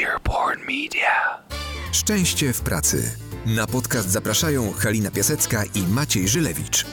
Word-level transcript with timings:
Earborn 0.00 0.60
Media. 0.60 1.42
Szczęście 1.92 2.52
w 2.52 2.60
pracy. 2.60 3.16
Na 3.46 3.66
podcast 3.66 4.10
zapraszają 4.10 4.72
Halina 4.72 5.10
Piasecka 5.10 5.62
i 5.74 5.82
Maciej 5.82 6.28
Żylewicz. 6.28 6.86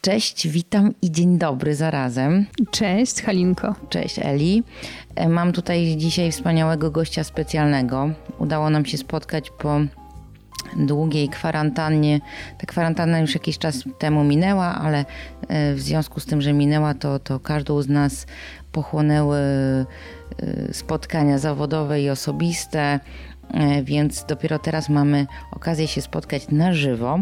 Cześć, 0.00 0.48
witam 0.48 0.94
i 1.02 1.10
dzień 1.10 1.38
dobry 1.38 1.74
zarazem. 1.74 2.46
Cześć, 2.70 3.22
Halinko. 3.22 3.74
Cześć, 3.88 4.18
Eli. 4.18 4.62
E, 5.16 5.28
Mam 5.28 5.52
tutaj 5.52 5.96
dzisiaj 5.96 6.32
wspaniałego 6.32 6.90
gościa 6.90 7.24
specjalnego. 7.24 8.10
Udało 8.38 8.70
nam 8.70 8.86
się 8.86 8.98
spotkać 8.98 9.50
po 9.58 9.80
długiej 10.76 11.28
kwarantannie. 11.28 12.20
Ta 12.58 12.66
kwarantanna 12.66 13.18
już 13.20 13.34
jakiś 13.34 13.58
czas 13.58 13.84
temu 13.98 14.24
minęła, 14.24 14.74
ale 14.74 15.04
e, 15.48 15.74
w 15.74 15.80
związku 15.80 16.20
z 16.20 16.26
tym, 16.26 16.42
że 16.42 16.52
minęła, 16.52 16.94
to, 16.94 17.18
to 17.18 17.40
każdą 17.40 17.82
z 17.82 17.88
nas 17.88 18.26
pochłonęły 18.72 19.38
e, 19.38 19.86
spotkania 20.72 21.38
zawodowe 21.38 22.02
i 22.02 22.10
osobiste, 22.10 23.00
e, 23.54 23.82
więc 23.82 24.24
dopiero 24.24 24.58
teraz 24.58 24.88
mamy 24.88 25.26
okazję 25.52 25.88
się 25.88 26.02
spotkać 26.02 26.48
na 26.48 26.72
żywo. 26.72 27.20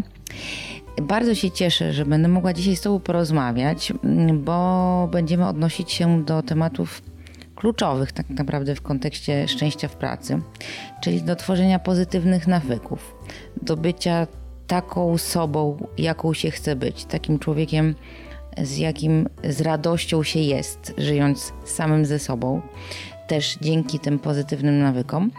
Bardzo 1.02 1.34
się 1.34 1.50
cieszę, 1.50 1.92
że 1.92 2.06
będę 2.06 2.28
mogła 2.28 2.52
dzisiaj 2.52 2.76
z 2.76 2.80
Tobą 2.80 3.00
porozmawiać, 3.00 3.92
m, 4.04 4.44
bo 4.44 5.08
będziemy 5.12 5.46
odnosić 5.46 5.92
się 5.92 6.24
do 6.24 6.42
tematów 6.42 7.02
kluczowych 7.54 8.12
tak 8.12 8.30
naprawdę 8.30 8.74
w 8.74 8.82
kontekście 8.82 9.48
szczęścia 9.48 9.88
w 9.88 9.96
pracy, 9.96 10.40
czyli 11.00 11.22
do 11.22 11.36
tworzenia 11.36 11.78
pozytywnych 11.78 12.46
nawyków, 12.46 13.14
do 13.62 13.76
bycia 13.76 14.26
taką 14.66 15.18
sobą, 15.18 15.86
jaką 15.98 16.34
się 16.34 16.50
chce 16.50 16.76
być, 16.76 17.04
takim 17.04 17.38
człowiekiem, 17.38 17.94
z 18.62 18.76
jakim 18.76 19.28
z 19.44 19.60
radością 19.60 20.22
się 20.22 20.40
jest, 20.40 20.94
żyjąc 20.98 21.52
samym 21.64 22.06
ze 22.06 22.18
sobą, 22.18 22.60
też 23.26 23.58
dzięki 23.60 23.98
tym 23.98 24.18
pozytywnym 24.18 24.78
nawykom. 24.78 25.30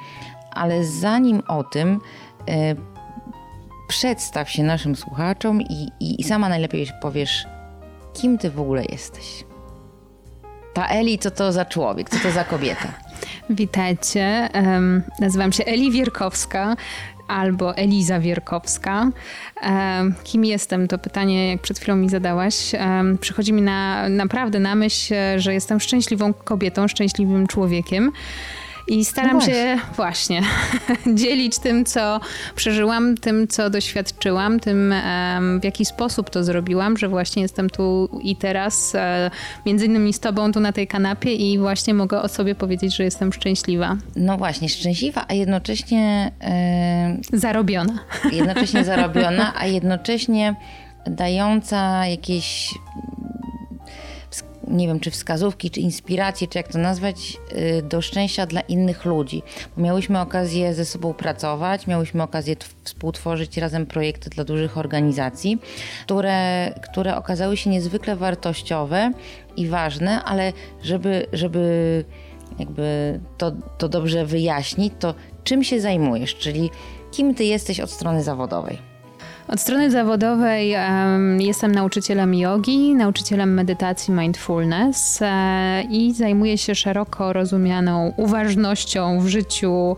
Ale 0.51 0.85
zanim 0.85 1.41
o 1.47 1.63
tym, 1.63 2.01
e, 2.49 2.75
przedstaw 3.87 4.49
się 4.49 4.63
naszym 4.63 4.95
słuchaczom 4.95 5.61
i, 5.61 5.87
i, 5.99 6.21
i 6.21 6.23
sama 6.23 6.49
najlepiej 6.49 6.87
powiesz, 7.01 7.47
kim 8.13 8.37
ty 8.37 8.49
w 8.49 8.59
ogóle 8.59 8.85
jesteś. 8.85 9.45
Ta 10.73 10.87
Eli, 10.87 11.19
co 11.19 11.31
to 11.31 11.51
za 11.51 11.65
człowiek, 11.65 12.09
co 12.09 12.19
to 12.19 12.31
za 12.31 12.43
kobieta? 12.43 12.93
Witajcie. 13.49 14.49
Em, 14.53 15.03
nazywam 15.19 15.51
się 15.51 15.65
Eli 15.65 15.91
Wierkowska 15.91 16.75
albo 17.29 17.75
Eliza 17.77 18.19
Wierkowska. 18.19 19.09
Kim 20.23 20.45
jestem? 20.45 20.87
To 20.87 20.97
pytanie, 20.97 21.49
jak 21.49 21.61
przed 21.61 21.79
chwilą 21.79 21.95
mi 21.95 22.09
zadałaś, 22.09 22.71
przychodzi 23.21 23.53
mi 23.53 23.61
na, 23.61 24.09
naprawdę 24.09 24.59
na 24.59 24.75
myśl, 24.75 25.13
że 25.37 25.53
jestem 25.53 25.79
szczęśliwą 25.79 26.33
kobietą, 26.33 26.87
szczęśliwym 26.87 27.47
człowiekiem. 27.47 28.11
I 28.89 29.05
staram 29.05 29.37
No 29.37 29.41
się 29.41 29.77
właśnie 29.95 30.41
dzielić 31.21 31.59
tym, 31.59 31.85
co 31.85 32.19
przeżyłam, 32.55 33.17
tym, 33.17 33.47
co 33.47 33.69
doświadczyłam, 33.69 34.59
tym, 34.59 34.93
w 35.59 35.63
jaki 35.63 35.85
sposób 35.85 36.29
to 36.29 36.43
zrobiłam, 36.43 36.97
że 36.97 37.07
właśnie 37.07 37.41
jestem 37.41 37.69
tu 37.69 38.09
i 38.21 38.35
teraz, 38.35 38.95
e, 38.95 39.31
między 39.65 39.85
innymi 39.85 40.13
z 40.13 40.19
tobą 40.19 40.51
tu 40.51 40.59
na 40.59 40.71
tej 40.71 40.87
kanapie 40.87 41.33
i 41.35 41.59
właśnie 41.59 41.93
mogę 41.93 42.21
o 42.21 42.27
sobie 42.27 42.55
powiedzieć, 42.55 42.95
że 42.95 43.03
jestem 43.03 43.33
szczęśliwa. 43.33 43.95
No 44.15 44.37
właśnie, 44.37 44.69
szczęśliwa, 44.69 45.25
a 45.27 45.33
jednocześnie, 45.33 46.31
e, 46.41 47.17
Zarobiona. 47.33 47.99
jednocześnie 48.31 48.85
zarobiona, 48.91 49.53
a 49.57 49.65
jednocześnie 49.65 50.55
dająca 51.07 52.07
jakieś, 52.07 52.73
nie 54.69 54.87
wiem, 54.87 54.99
czy 54.99 55.11
wskazówki, 55.11 55.71
czy 55.71 55.79
inspiracje, 55.79 56.47
czy 56.47 56.57
jak 56.57 56.67
to 56.67 56.77
nazwać, 56.77 57.37
y, 57.79 57.81
do 57.81 58.01
szczęścia 58.01 58.45
dla 58.45 58.61
innych 58.61 59.05
ludzi. 59.05 59.43
Miałyśmy 59.77 60.21
okazję 60.21 60.73
ze 60.73 60.85
sobą 60.85 61.13
pracować, 61.13 61.87
miałyśmy 61.87 62.23
okazję 62.23 62.55
współtworzyć 62.83 63.57
razem 63.57 63.85
projekty 63.85 64.29
dla 64.29 64.43
dużych 64.43 64.77
organizacji, 64.77 65.59
które, 66.05 66.71
które 66.83 67.17
okazały 67.17 67.57
się 67.57 67.69
niezwykle 67.69 68.15
wartościowe 68.15 69.11
i 69.57 69.67
ważne, 69.67 70.23
ale 70.23 70.53
żeby, 70.83 71.27
żeby 71.33 72.05
jakby 72.59 73.19
to, 73.37 73.51
to 73.77 73.89
dobrze 73.89 74.25
wyjaśnić, 74.25 74.93
to 74.99 75.13
czym 75.43 75.63
się 75.63 75.81
zajmujesz, 75.81 76.35
czyli 76.35 76.69
kim 77.11 77.35
ty 77.35 77.43
jesteś 77.43 77.79
od 77.79 77.91
strony 77.91 78.23
zawodowej? 78.23 78.88
Od 79.49 79.59
strony 79.59 79.91
zawodowej 79.91 80.73
em, 80.73 81.41
jestem 81.41 81.71
nauczycielem 81.71 82.33
jogi, 82.33 82.95
nauczycielem 82.95 83.53
medytacji 83.53 84.13
mindfulness 84.13 85.19
e, 85.21 85.83
i 85.89 86.13
zajmuję 86.13 86.57
się 86.57 86.75
szeroko 86.75 87.33
rozumianą 87.33 88.13
uważnością 88.17 89.19
w 89.19 89.27
życiu 89.27 89.95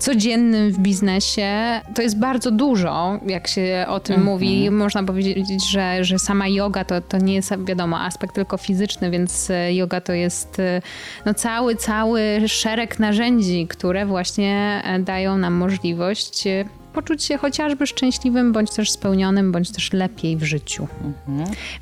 codziennym, 0.00 0.72
w 0.72 0.78
biznesie. 0.78 1.80
To 1.94 2.02
jest 2.02 2.18
bardzo 2.18 2.50
dużo, 2.50 3.20
jak 3.26 3.48
się 3.48 3.84
o 3.88 4.00
tym 4.00 4.24
mówi. 4.24 4.70
Można 4.70 5.02
powiedzieć, 5.02 5.70
że, 5.70 6.04
że 6.04 6.18
sama 6.18 6.48
yoga 6.48 6.84
to, 6.84 7.00
to 7.00 7.18
nie 7.18 7.34
jest, 7.34 7.54
wiadomo, 7.64 8.00
aspekt 8.00 8.34
tylko 8.34 8.56
fizyczny, 8.56 9.10
więc 9.10 9.50
e, 9.50 9.74
yoga 9.74 10.00
to 10.00 10.12
jest 10.12 10.60
e, 10.60 10.82
no, 11.26 11.34
cały, 11.34 11.76
cały 11.76 12.20
szereg 12.46 12.98
narzędzi, 12.98 13.66
które 13.66 14.06
właśnie 14.06 14.82
e, 14.84 14.98
dają 14.98 15.38
nam 15.38 15.54
możliwość 15.54 16.46
e, 16.46 16.64
poczuć 16.94 17.24
się 17.24 17.38
chociażby 17.38 17.86
szczęśliwym, 17.86 18.52
bądź 18.52 18.70
też 18.70 18.90
spełnionym, 18.90 19.52
bądź 19.52 19.70
też 19.70 19.92
lepiej 19.92 20.36
w 20.36 20.44
życiu. 20.44 20.88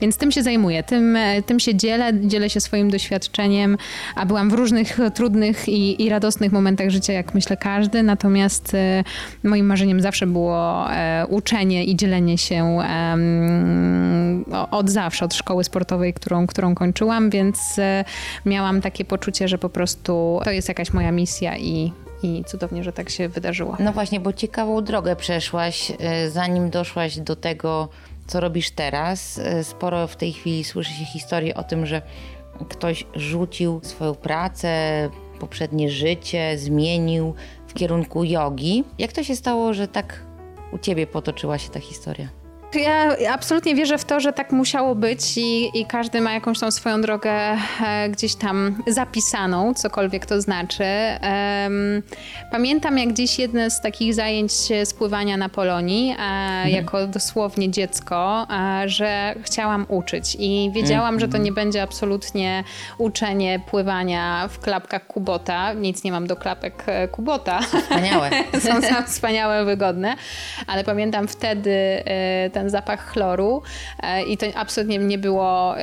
Więc 0.01 0.17
tym 0.17 0.33
się 0.33 0.43
zajmuję, 0.43 0.83
tym, 0.83 1.17
e, 1.17 1.43
tym 1.43 1.61
się 1.61 1.75
dzielę, 1.75 2.13
dzielę 2.21 2.51
się 2.51 2.61
swoim 2.61 2.91
doświadczeniem, 2.91 3.77
a 4.15 4.27
byłam 4.27 4.51
w 4.51 4.53
różnych 4.53 4.99
trudnych 5.15 5.69
i, 5.69 6.03
i 6.03 6.09
radosnych 6.09 6.53
momentach 6.53 6.91
życia, 6.91 7.13
jak 7.13 7.35
myślę 7.35 7.57
każdy, 7.57 8.03
natomiast 8.03 8.75
e, 8.75 9.05
moim 9.45 9.67
marzeniem 9.67 10.01
zawsze 10.01 10.27
było 10.27 10.93
e, 10.93 11.27
uczenie 11.29 11.85
i 11.85 11.97
dzielenie 11.97 12.39
się 12.39 12.79
od 14.71 14.91
zawsze, 14.91 15.25
od 15.25 15.35
szkoły 15.35 15.65
sportowej, 15.65 16.15
którą, 16.15 16.47
którą 16.47 16.75
kończyłam, 16.75 17.31
więc 17.31 17.59
miałam 18.47 18.81
takie 18.81 19.05
poczucie, 19.05 19.49
że 19.49 19.59
po 19.59 19.69
prostu 19.69 20.41
to 20.45 20.51
jest 20.51 20.69
jakaś 20.69 20.93
moja 20.93 21.13
misja 21.13 21.59
i, 21.59 21.93
i 22.23 22.45
cudownie, 22.45 22.85
że 22.85 22.93
tak 22.93 23.11
się 23.11 23.29
wydarzyło. 23.29 23.77
No 23.81 23.93
właśnie, 23.93 24.21
bo 24.21 24.33
ciekawą 24.33 24.85
drogę 24.85 25.17
przeszłaś, 25.17 25.91
y, 25.91 26.31
zanim 26.31 26.71
doszłaś 26.71 27.19
do 27.19 27.37
tego, 27.37 27.89
co 28.27 28.41
robisz 28.41 28.71
teraz. 28.71 29.39
Y, 29.39 29.65
Sporo 29.65 30.07
w 30.07 30.17
tej 30.17 30.33
chwili 30.33 30.65
słyszy 30.65 30.93
się 30.93 31.05
historii 31.05 31.55
o 31.55 31.65
tym, 31.65 31.87
że 31.87 32.03
ktoś 32.69 33.07
rzucił 33.15 33.81
swoją 33.83 34.15
pracę, 34.15 35.11
poprzednie 35.41 35.91
życie, 35.91 36.59
zmienił 36.59 37.35
w 37.67 37.75
kierunku 37.75 38.25
jogi. 38.25 38.85
Jak 38.99 39.13
to 39.13 39.25
się 39.25 39.37
stało, 39.37 39.75
że 39.75 39.89
tak 39.89 40.23
u 40.73 40.79
ciebie 40.79 41.07
potoczyła 41.07 41.59
się 41.59 41.71
ta 41.71 41.81
historia? 41.81 42.42
Ja 42.75 43.17
absolutnie 43.33 43.75
wierzę 43.75 43.99
w 43.99 44.05
to, 44.05 44.21
że 44.21 44.33
tak 44.33 44.53
musiało 44.53 44.95
być 44.95 45.39
i, 45.39 45.81
i 45.81 45.87
każdy 45.87 46.21
ma 46.21 46.33
jakąś 46.33 46.59
tą 46.59 46.71
swoją 46.71 47.01
drogę 47.01 47.31
e, 47.31 48.09
gdzieś 48.09 48.35
tam 48.35 48.83
zapisaną, 48.87 49.75
cokolwiek 49.75 50.27
to 50.27 50.41
znaczy. 50.41 50.85
Pamiętam 52.51 52.99
jak 52.99 53.09
gdzieś 53.09 53.39
jedne 53.39 53.71
z 53.71 53.81
takich 53.81 54.15
zajęć 54.15 54.53
spływania 54.85 55.37
na 55.37 55.49
Polonii, 55.49 56.17
e, 56.19 56.71
jako 56.71 57.07
dosłownie 57.07 57.71
dziecko, 57.71 58.47
e, 58.51 58.89
że 58.89 59.35
chciałam 59.43 59.87
uczyć 59.89 60.37
i 60.39 60.71
wiedziałam, 60.75 61.21
że 61.21 61.29
to 61.29 61.39
nie 61.39 61.53
będzie 61.53 61.83
absolutnie 61.83 62.65
uczenie 62.99 63.61
pływania 63.71 64.49
w 64.49 64.59
klapkach 64.59 65.07
Kubota. 65.07 65.73
Nic 65.73 66.05
nie 66.05 66.13
mam 66.13 66.27
do 66.27 66.37
klapek 66.37 66.85
e, 66.87 67.09
Kubota. 67.09 67.61
Wspaniałe. 67.61 68.31
są, 68.65 69.05
wspaniałe, 69.07 69.65
wygodne, 69.65 70.15
ale 70.67 70.85
pamiętam 70.85 71.29
wtedy 71.29 71.71
e, 72.05 72.51
ten 72.63 72.71
zapach 72.71 73.13
chloru 73.13 73.63
e, 74.03 74.23
i 74.23 74.37
to 74.37 74.47
absolutnie 74.55 74.99
nie 74.99 75.19
było 75.19 75.75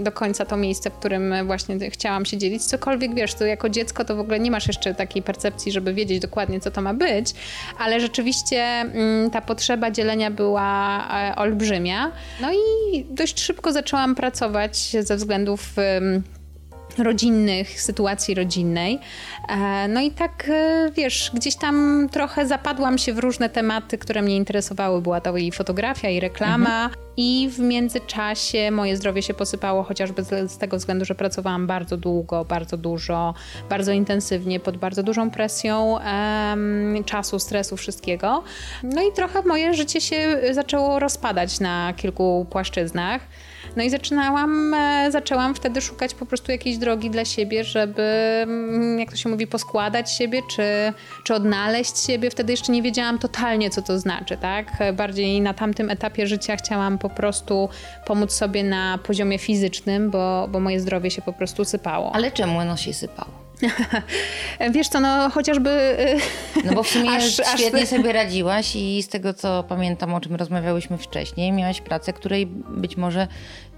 do 0.00 0.12
końca 0.12 0.44
to 0.44 0.56
miejsce, 0.56 0.90
w 0.90 0.92
którym 0.92 1.34
właśnie 1.46 1.90
chciałam 1.90 2.24
się 2.24 2.38
dzielić. 2.38 2.64
Cokolwiek 2.64 3.14
wiesz, 3.14 3.34
to 3.34 3.46
jako 3.46 3.68
dziecko 3.68 4.04
to 4.04 4.16
w 4.16 4.20
ogóle 4.20 4.40
nie 4.40 4.50
masz 4.50 4.66
jeszcze 4.66 4.94
takiej 4.94 5.22
percepcji, 5.22 5.72
żeby 5.72 5.94
wiedzieć 5.94 6.20
dokładnie, 6.20 6.60
co 6.60 6.70
to 6.70 6.82
ma 6.82 6.94
być, 6.94 7.30
ale 7.78 8.00
rzeczywiście 8.00 8.62
mm, 8.62 9.30
ta 9.30 9.40
potrzeba 9.40 9.90
dzielenia 9.90 10.30
była 10.30 11.08
e, 11.30 11.36
olbrzymia. 11.36 12.12
No 12.40 12.52
i 12.52 13.04
dość 13.10 13.40
szybko 13.40 13.72
zaczęłam 13.72 14.14
pracować 14.14 14.96
ze 15.00 15.16
względów 15.16 15.74
rodzinnych, 16.98 17.80
sytuacji 17.80 18.34
rodzinnej. 18.34 18.98
E, 19.48 19.88
No 19.88 20.00
i 20.00 20.10
tak, 20.10 20.48
e, 20.48 20.90
wiesz, 20.94 21.30
gdzieś 21.34 21.56
tam 21.56 22.08
trochę 22.12 22.46
zapadłam 22.46 22.98
się 22.98 23.12
w 23.12 23.18
różne 23.18 23.48
tematy, 23.48 23.98
które 23.98 24.22
mnie 24.22 24.36
interesowały. 24.36 25.02
Była 25.02 25.20
to 25.20 25.36
i 25.36 25.52
fotografia, 25.52 26.08
i 26.08 26.20
reklama. 26.20 26.90
I 27.16 27.48
w 27.52 27.58
międzyczasie 27.58 28.70
moje 28.70 28.96
zdrowie 28.96 29.22
się 29.22 29.34
posypało, 29.34 29.82
chociażby 29.82 30.22
z, 30.22 30.52
z 30.52 30.58
tego 30.58 30.76
względu, 30.76 31.04
że 31.04 31.14
pracowałam 31.14 31.66
bardzo 31.66 31.96
długo, 31.96 32.44
bardzo 32.44 32.76
dużo, 32.76 33.34
bardzo 33.68 33.92
intensywnie, 33.92 34.60
pod 34.60 34.76
bardzo 34.76 35.02
dużą 35.02 35.30
presją 35.30 35.98
em, 35.98 37.04
czasu, 37.04 37.38
stresu, 37.38 37.76
wszystkiego. 37.76 38.42
No 38.82 39.02
i 39.02 39.12
trochę 39.12 39.42
moje 39.42 39.74
życie 39.74 40.00
się 40.00 40.40
zaczęło 40.52 40.98
rozpadać 40.98 41.60
na 41.60 41.92
kilku 41.96 42.46
płaszczyznach. 42.50 43.20
No 43.76 43.82
i 43.82 43.90
zaczynałam, 43.90 44.74
e, 44.74 45.08
zaczęłam 45.10 45.54
wtedy 45.54 45.80
szukać 45.80 46.14
po 46.14 46.26
prostu 46.26 46.52
jakiejś 46.52 46.76
drogi 46.78 47.10
dla 47.10 47.24
siebie, 47.24 47.64
żeby, 47.64 48.02
mm, 48.42 48.98
jak 48.98 49.10
to 49.10 49.16
się 49.16 49.28
mówi, 49.28 49.46
poskładać 49.46 50.12
siebie, 50.12 50.42
czy, 50.50 50.92
czy 51.24 51.34
odnaleźć 51.34 51.98
siebie. 51.98 52.30
Wtedy 52.30 52.52
jeszcze 52.52 52.72
nie 52.72 52.82
wiedziałam 52.82 53.18
totalnie, 53.18 53.70
co 53.70 53.82
to 53.82 53.98
znaczy, 53.98 54.36
tak? 54.36 54.66
Bardziej 54.94 55.40
na 55.40 55.54
tamtym 55.54 55.90
etapie 55.90 56.26
życia 56.26 56.56
chciałam 56.56 56.98
po 56.98 57.10
prostu 57.10 57.68
pomóc 58.06 58.32
sobie 58.32 58.64
na 58.64 58.98
poziomie 58.98 59.38
fizycznym, 59.38 60.10
bo, 60.10 60.48
bo 60.48 60.60
moje 60.60 60.80
zdrowie 60.80 61.10
się 61.10 61.22
po 61.22 61.32
prostu 61.32 61.64
sypało. 61.64 62.14
Ale 62.14 62.30
czemu 62.30 62.58
ono 62.58 62.76
się 62.76 62.94
sypało? 62.94 63.46
Wiesz 64.74 64.88
co, 64.88 65.00
no 65.00 65.30
chociażby... 65.30 65.96
No 66.64 66.72
bo 66.72 66.82
w 66.82 66.88
sumie 66.88 67.10
aż, 67.16 67.40
świetnie 67.56 67.82
aż... 67.82 67.88
sobie 67.96 68.12
radziłaś 68.12 68.76
i 68.76 69.02
z 69.02 69.08
tego 69.08 69.34
co 69.34 69.64
pamiętam, 69.68 70.14
o 70.14 70.20
czym 70.20 70.34
rozmawiałyśmy 70.34 70.98
wcześniej, 70.98 71.52
miałaś 71.52 71.80
pracę, 71.80 72.12
której 72.12 72.46
być 72.76 72.96
może 72.96 73.28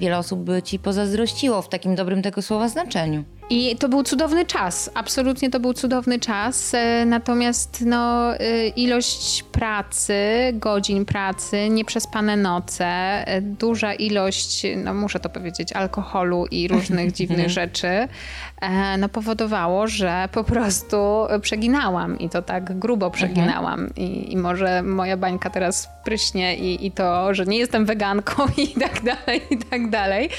wiele 0.01 0.19
osób 0.19 0.41
by 0.41 0.63
ci 0.63 0.79
pozazdrościło 0.79 1.63
w 1.63 1.69
takim 1.69 1.95
dobrym 1.95 2.23
tego 2.23 2.43
słowa 2.43 2.69
znaczeniu. 2.69 3.25
I 3.51 3.77
to 3.77 3.89
był 3.89 4.03
cudowny 4.03 4.47
czas, 4.47 4.91
absolutnie 4.95 5.51
to 5.51 5.61
był 5.61 5.73
cudowny 5.73 6.21
czas. 6.21 6.75
E, 6.75 7.05
natomiast 7.07 7.85
no, 7.87 8.35
e, 8.37 8.69
ilość 8.69 9.43
pracy, 9.43 10.15
godzin 10.53 11.05
pracy, 11.05 11.69
nieprzespane 11.71 12.37
noce, 12.37 12.87
e, 12.87 13.41
duża 13.41 13.95
ilość, 13.95 14.67
no 14.77 14.95
muszę 14.95 15.21
to 15.21 15.29
powiedzieć, 15.29 15.73
alkoholu 15.73 16.47
i 16.51 16.69
różnych 16.69 17.13
dziwnych 17.17 17.51
rzeczy, 17.51 17.89
no 18.99 19.09
powodowało, 19.09 19.87
że 19.87 20.29
po 20.33 20.45
prostu 20.45 20.97
przeginałam 21.43 22.19
i 22.19 22.29
to 22.29 22.43
tak 22.43 22.79
grubo 22.79 23.11
przeginałam. 23.11 23.95
I, 23.97 24.33
i 24.33 24.37
może 24.37 24.83
moja 24.83 25.17
bańka 25.17 25.51
teraz 25.51 25.89
pryśnie 26.05 26.57
i, 26.57 26.87
i 26.87 26.93
to, 26.93 27.35
że 27.35 27.47
nie 27.47 27.59
jestem 27.59 27.87
weganką 27.87 28.47
i 28.57 28.69
tak 28.69 29.03
dalej, 29.05 29.43
i 29.51 29.59
tak 29.59 29.88
dalej. 29.89 30.31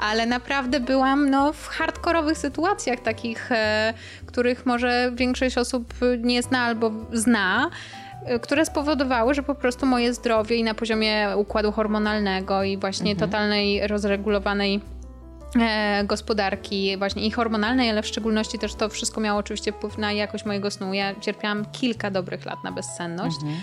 Ale 0.00 0.26
naprawdę 0.26 0.80
byłam 0.80 1.30
no, 1.30 1.52
w 1.52 1.66
hardkorowych 1.66 2.38
sytuacjach 2.38 3.00
takich, 3.00 3.52
e, 3.52 3.94
których 4.26 4.66
może 4.66 5.12
większość 5.14 5.58
osób 5.58 5.94
nie 6.18 6.42
zna 6.42 6.60
albo 6.60 6.90
zna 7.12 7.70
e, 8.24 8.38
które 8.38 8.66
spowodowały, 8.66 9.34
że 9.34 9.42
po 9.42 9.54
prostu 9.54 9.86
moje 9.86 10.14
zdrowie 10.14 10.56
i 10.56 10.64
na 10.64 10.74
poziomie 10.74 11.28
układu 11.36 11.72
hormonalnego 11.72 12.62
i 12.62 12.76
właśnie 12.76 13.12
mhm. 13.12 13.30
totalnej 13.30 13.86
rozregulowanej 13.86 14.80
e, 15.60 16.04
gospodarki 16.04 16.96
właśnie 16.98 17.26
i 17.26 17.30
hormonalnej, 17.30 17.90
ale 17.90 18.02
w 18.02 18.06
szczególności 18.06 18.58
też 18.58 18.74
to 18.74 18.88
wszystko 18.88 19.20
miało 19.20 19.40
oczywiście 19.40 19.72
wpływ 19.72 19.98
na 19.98 20.12
jakość 20.12 20.44
mojego 20.44 20.70
snu. 20.70 20.94
Ja 20.94 21.14
cierpiałam 21.20 21.64
kilka 21.72 22.10
dobrych 22.10 22.44
lat 22.44 22.64
na 22.64 22.72
bezsenność. 22.72 23.36
Mhm. 23.42 23.60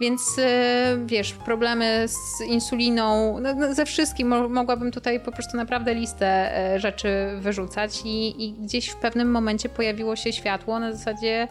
Więc 0.00 0.38
e, 0.38 0.96
wiesz, 1.06 1.32
problemy 1.32 2.04
z 2.08 2.40
insuliną, 2.40 3.38
no, 3.40 3.54
no, 3.54 3.74
ze 3.74 3.86
wszystkim 3.86 4.28
mogłabym 4.48 4.92
tutaj 4.92 5.20
po 5.20 5.32
prostu 5.32 5.56
naprawdę 5.56 5.94
listę 5.94 6.58
e, 6.58 6.80
rzeczy 6.80 7.08
wyrzucać 7.38 8.02
i, 8.04 8.44
i 8.44 8.52
gdzieś 8.52 8.88
w 8.88 8.96
pewnym 8.96 9.30
momencie 9.30 9.68
pojawiło 9.68 10.16
się 10.16 10.32
światło 10.32 10.80
na 10.80 10.92
zasadzie 10.92 11.48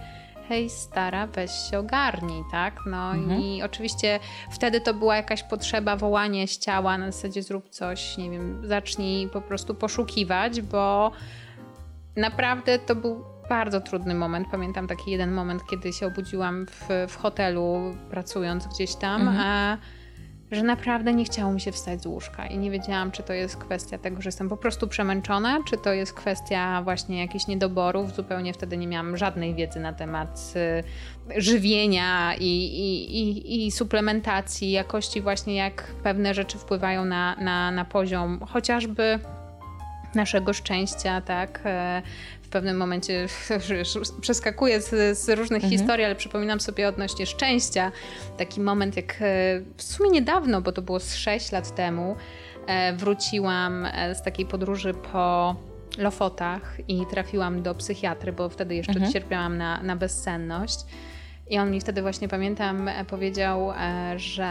hej 0.50 0.70
stara, 0.70 1.28
weź 1.28 1.52
się 1.52 1.80
ogarnij, 1.80 2.44
tak? 2.52 2.80
No 2.86 3.12
mhm. 3.12 3.42
i 3.42 3.64
oczywiście 3.64 4.20
wtedy 4.52 4.82
to 4.82 4.94
była 4.94 5.16
jakaś 5.16 5.44
potrzeba, 5.44 5.96
wołanie 5.96 6.48
z 6.48 6.58
ciała, 6.58 6.98
na 6.98 7.12
zasadzie 7.12 7.44
zrób 7.44 7.70
coś, 7.70 8.18
nie 8.18 8.32
wiem, 8.32 8.62
zacznij 8.68 9.30
po 9.30 9.42
prostu 9.42 9.76
poszukiwać, 9.76 10.62
bo 10.62 11.12
naprawdę 12.16 12.80
to 12.80 12.96
był 12.96 13.24
bardzo 13.50 13.82
trudny 13.82 14.16
moment. 14.16 14.48
Pamiętam 14.52 14.88
taki 14.88 15.12
jeden 15.12 15.32
moment, 15.32 15.62
kiedy 15.70 15.94
się 15.94 16.08
obudziłam 16.08 16.66
w, 16.66 16.90
w 17.08 17.16
hotelu, 17.16 17.96
pracując 18.10 18.68
gdzieś 18.68 18.96
tam, 18.96 19.22
mhm. 19.22 19.48
a 19.48 19.78
że 20.52 20.64
naprawdę 20.64 21.14
nie 21.14 21.26
chciało 21.26 21.54
mi 21.54 21.62
się 21.62 21.72
wstać 21.72 22.02
z 22.02 22.06
łóżka 22.06 22.48
i 22.48 22.58
nie 22.58 22.72
wiedziałam, 22.72 23.12
czy 23.12 23.24
to 23.24 23.34
jest 23.34 23.58
kwestia 23.58 23.98
tego, 23.98 24.22
że 24.22 24.28
jestem 24.28 24.50
po 24.50 24.58
prostu 24.58 24.88
przemęczona, 24.88 25.60
czy 25.68 25.78
to 25.78 25.94
jest 25.94 26.14
kwestia 26.14 26.82
właśnie 26.82 27.20
jakichś 27.20 27.48
niedoborów. 27.48 28.16
Zupełnie 28.16 28.54
wtedy 28.54 28.78
nie 28.78 28.88
miałam 28.88 29.18
żadnej 29.18 29.56
wiedzy 29.56 29.80
na 29.80 29.94
temat 29.94 30.54
y, 31.36 31.42
żywienia 31.42 32.36
i, 32.36 32.66
i, 32.66 33.18
i, 33.20 33.66
i, 33.66 33.72
suplementacji, 33.72 34.72
jakości 34.72 35.22
właśnie 35.22 35.56
jak 35.56 35.84
pewne 36.04 36.34
rzeczy 36.34 36.58
wpływają 36.58 37.06
na, 37.06 37.36
na, 37.36 37.72
na 37.72 37.86
poziom 37.86 38.40
chociażby 38.48 39.20
naszego 40.16 40.54
szczęścia, 40.54 41.22
tak, 41.22 41.62
e, 41.66 42.02
pewnym 42.56 42.78
momencie 42.78 43.28
przeskakuję 44.22 44.82
z, 44.82 45.18
z 45.18 45.30
różnych 45.30 45.64
mhm. 45.64 45.72
historii, 45.72 46.06
ale 46.06 46.16
przypominam 46.16 46.60
sobie 46.60 46.88
odnośnie 46.88 47.26
szczęścia 47.26 47.92
taki 48.38 48.62
moment, 48.62 48.98
jak 48.98 49.16
e, 49.22 49.62
w 49.78 49.84
sumie 49.84 50.10
niedawno, 50.10 50.62
bo 50.62 50.72
to 50.72 50.82
było 50.82 51.00
z 51.00 51.16
6 51.16 51.52
lat 51.52 51.76
temu, 51.76 52.16
e, 52.68 52.94
wróciłam 52.94 53.86
e, 53.86 54.16
z 54.16 54.22
takiej 54.22 54.46
podróży 54.46 54.94
po 54.94 55.56
Lofotach 55.98 56.78
i 56.88 57.06
trafiłam 57.12 57.62
do 57.62 57.76
psychiatry, 57.76 58.34
bo 58.34 58.50
wtedy 58.50 58.76
jeszcze 58.76 58.94
mhm. 58.94 59.12
cierpiałam 59.12 59.58
na, 59.58 59.84
na 59.84 59.96
bezsenność. 59.96 60.80
I 61.50 61.60
on 61.60 61.72
mi 61.72 61.82
wtedy 61.82 62.02
właśnie 62.02 62.28
pamiętam 62.28 62.90
powiedział, 63.08 63.72
że 64.16 64.50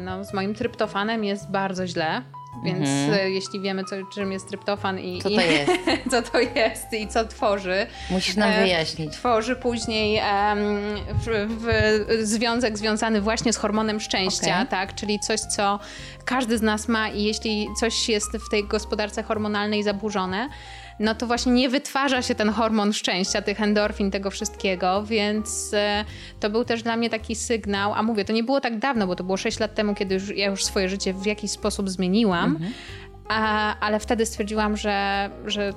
no, 0.00 0.24
z 0.24 0.34
moim 0.34 0.54
tryptofanem 0.54 1.24
jest 1.24 1.50
bardzo 1.50 1.86
źle, 1.86 2.22
więc 2.62 2.80
mhm. 2.80 3.14
E, 3.14 3.30
jeśli 3.30 3.60
wiemy, 3.60 3.84
co, 3.84 3.96
czym 4.14 4.32
jest 4.32 4.48
tryptofan 4.48 4.98
i, 4.98 5.22
co 5.22 5.30
to 5.30 5.40
i, 5.40 5.52
jest. 5.54 5.70
co 6.10 6.22
to 6.22 6.40
jest 6.40 6.92
i 6.92 7.08
co 7.08 7.24
tworzy. 7.24 7.86
Musisz 8.10 8.36
nam 8.36 8.50
e, 8.50 8.62
wyjaśnić. 8.62 9.12
Tworzy 9.12 9.56
później 9.56 10.20
um, 10.20 10.80
w, 11.24 11.46
w 11.58 12.26
związek 12.26 12.78
związany 12.78 13.20
właśnie 13.20 13.52
z 13.52 13.56
hormonem 13.56 14.00
szczęścia, 14.00 14.54
okay. 14.54 14.66
tak? 14.66 14.94
Czyli 14.94 15.20
coś, 15.20 15.40
co 15.40 15.78
każdy 16.24 16.58
z 16.58 16.62
nas 16.62 16.88
ma 16.88 17.08
i 17.08 17.22
jeśli 17.22 17.68
coś 17.80 18.08
jest 18.08 18.32
w 18.46 18.50
tej 18.50 18.64
gospodarce 18.64 19.22
hormonalnej 19.22 19.82
zaburzone, 19.82 20.48
no 21.00 21.14
to 21.14 21.26
właśnie 21.26 21.52
nie 21.52 21.68
wytwarza 21.68 22.22
się 22.22 22.34
ten 22.34 22.50
hormon 22.50 22.92
szczęścia, 22.92 23.42
tych 23.42 23.60
endorfin, 23.60 24.10
tego 24.10 24.30
wszystkiego, 24.30 25.04
więc 25.04 25.74
e, 25.74 26.04
to 26.40 26.50
był 26.50 26.64
też 26.64 26.82
dla 26.82 26.96
mnie 26.96 27.10
taki 27.10 27.36
sygnał, 27.36 27.94
a 27.94 28.02
mówię, 28.02 28.24
to 28.24 28.32
nie 28.32 28.44
było 28.44 28.60
tak 28.60 28.78
dawno, 28.78 29.06
bo 29.06 29.16
to 29.16 29.24
było 29.24 29.36
6 29.36 29.60
lat 29.60 29.74
temu, 29.74 29.94
kiedy 29.94 30.14
już, 30.14 30.36
ja 30.36 30.46
już 30.46 30.64
swoje 30.64 30.88
życie 30.88 31.14
w 31.14 31.26
jakiś 31.26 31.50
sposób 31.50 31.90
zmieniłam, 31.90 32.50
mhm. 32.50 32.72
a, 33.28 33.78
ale 33.80 34.00
wtedy 34.00 34.26
stwierdziłam, 34.26 34.76
że, 34.76 35.30
że 35.46 35.72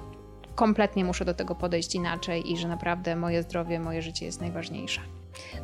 kompletnie 0.56 1.06
muszę 1.06 1.26
do 1.26 1.34
tego 1.34 1.56
podejść 1.56 1.96
inaczej 1.96 2.52
i 2.52 2.58
że 2.58 2.68
naprawdę 2.68 3.16
moje 3.16 3.44
zdrowie, 3.44 3.80
moje 3.80 4.02
życie 4.02 4.26
jest 4.26 4.42
najważniejsze. 4.42 5.02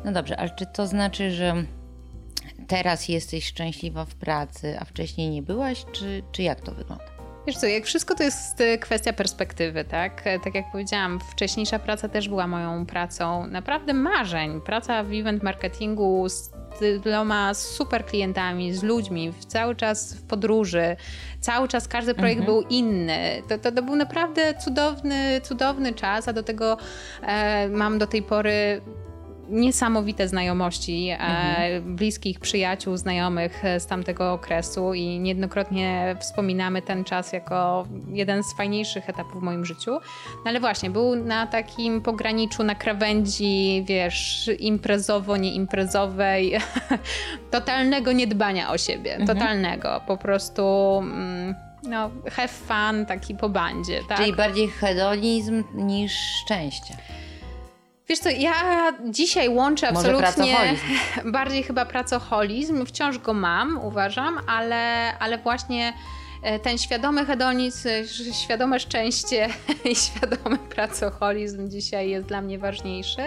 No 0.04 0.12
dobrze, 0.12 0.36
ale 0.36 0.50
czy 0.50 0.66
to 0.66 0.86
znaczy, 0.86 1.30
że 1.30 1.64
teraz 2.68 3.08
jesteś 3.08 3.46
szczęśliwa 3.46 4.04
w 4.04 4.14
pracy, 4.14 4.76
a 4.80 4.84
wcześniej 4.84 5.30
nie 5.30 5.42
byłaś, 5.42 5.84
czy, 5.92 6.22
czy 6.32 6.42
jak 6.42 6.60
to 6.60 6.72
wygląda? 6.72 7.13
Wiesz 7.46 7.56
co, 7.56 7.66
jak 7.66 7.84
wszystko 7.84 8.14
to 8.14 8.22
jest 8.22 8.62
kwestia 8.80 9.12
perspektywy, 9.12 9.84
tak? 9.84 10.22
E, 10.24 10.38
tak 10.38 10.54
jak 10.54 10.64
powiedziałam, 10.72 11.20
wcześniejsza 11.20 11.78
praca 11.78 12.08
też 12.08 12.28
była 12.28 12.46
moją 12.46 12.86
pracą 12.86 13.46
naprawdę 13.46 13.92
marzeń. 13.92 14.60
Praca 14.60 15.02
w 15.02 15.12
event 15.12 15.42
marketingu 15.42 16.28
z 16.28 16.50
wieloma 17.04 17.54
super 17.54 18.06
klientami, 18.06 18.74
z 18.74 18.82
ludźmi, 18.82 19.32
cały 19.48 19.76
czas 19.76 20.14
w 20.14 20.26
podróży, 20.26 20.96
cały 21.40 21.68
czas 21.68 21.88
każdy 21.88 22.14
projekt 22.14 22.40
mhm. 22.40 22.58
był 22.58 22.68
inny. 22.68 23.42
To, 23.48 23.58
to, 23.58 23.72
to, 23.72 23.82
był 23.82 23.96
naprawdę 23.96 24.54
cudowny, 24.54 25.40
cudowny 25.40 25.92
czas, 25.92 26.28
a 26.28 26.32
do 26.32 26.42
tego 26.42 26.76
e, 27.22 27.68
mam 27.68 27.98
do 27.98 28.06
tej 28.06 28.22
pory 28.22 28.80
niesamowite 29.48 30.28
znajomości 30.28 31.08
e, 31.08 31.18
mhm. 31.18 31.96
bliskich 31.96 32.40
przyjaciół, 32.40 32.96
znajomych 32.96 33.64
e, 33.64 33.80
z 33.80 33.86
tamtego 33.86 34.32
okresu 34.32 34.94
i 34.94 35.18
niejednokrotnie 35.18 36.16
wspominamy 36.20 36.82
ten 36.82 37.04
czas 37.04 37.32
jako 37.32 37.86
jeden 38.08 38.44
z 38.44 38.56
fajniejszych 38.56 39.08
etapów 39.08 39.40
w 39.40 39.44
moim 39.44 39.64
życiu. 39.64 39.90
No 40.44 40.44
ale 40.44 40.60
właśnie, 40.60 40.90
był 40.90 41.16
na 41.16 41.46
takim 41.46 42.00
pograniczu, 42.00 42.64
na 42.64 42.74
krawędzi, 42.74 43.84
wiesz, 43.86 44.50
imprezowo-nieimprezowej, 44.60 46.60
totalnego 47.50 48.12
niedbania 48.12 48.70
o 48.70 48.78
siebie, 48.78 49.16
mhm. 49.16 49.38
totalnego, 49.38 50.00
po 50.06 50.16
prostu... 50.16 50.98
Mm, 51.02 51.54
no, 51.88 52.10
have 52.30 52.48
fun, 52.48 53.06
taki 53.06 53.34
po 53.34 53.48
bandzie, 53.48 54.00
tak? 54.08 54.18
Czyli 54.18 54.32
bardziej 54.32 54.68
hedonizm 54.68 55.64
niż 55.74 56.12
szczęście. 56.12 56.94
Wiesz 58.08 58.18
co, 58.18 58.30
ja 58.30 58.52
dzisiaj 59.10 59.48
łączę 59.48 59.88
absolutnie 59.88 60.56
bardziej 61.32 61.62
chyba 61.62 61.84
pracoholizm. 61.84 62.86
Wciąż 62.86 63.18
go 63.18 63.34
mam, 63.34 63.78
uważam, 63.84 64.40
ale, 64.46 65.12
ale 65.18 65.38
właśnie 65.38 65.92
e, 66.42 66.58
ten 66.58 66.78
świadomy 66.78 67.24
hedonizm, 67.24 67.88
świadome 68.44 68.80
szczęście 68.80 69.48
i 69.90 69.94
świadomy 69.94 70.58
pracoholizm 70.58 71.70
dzisiaj 71.70 72.10
jest 72.10 72.26
dla 72.26 72.40
mnie 72.40 72.58
ważniejszy. 72.58 73.22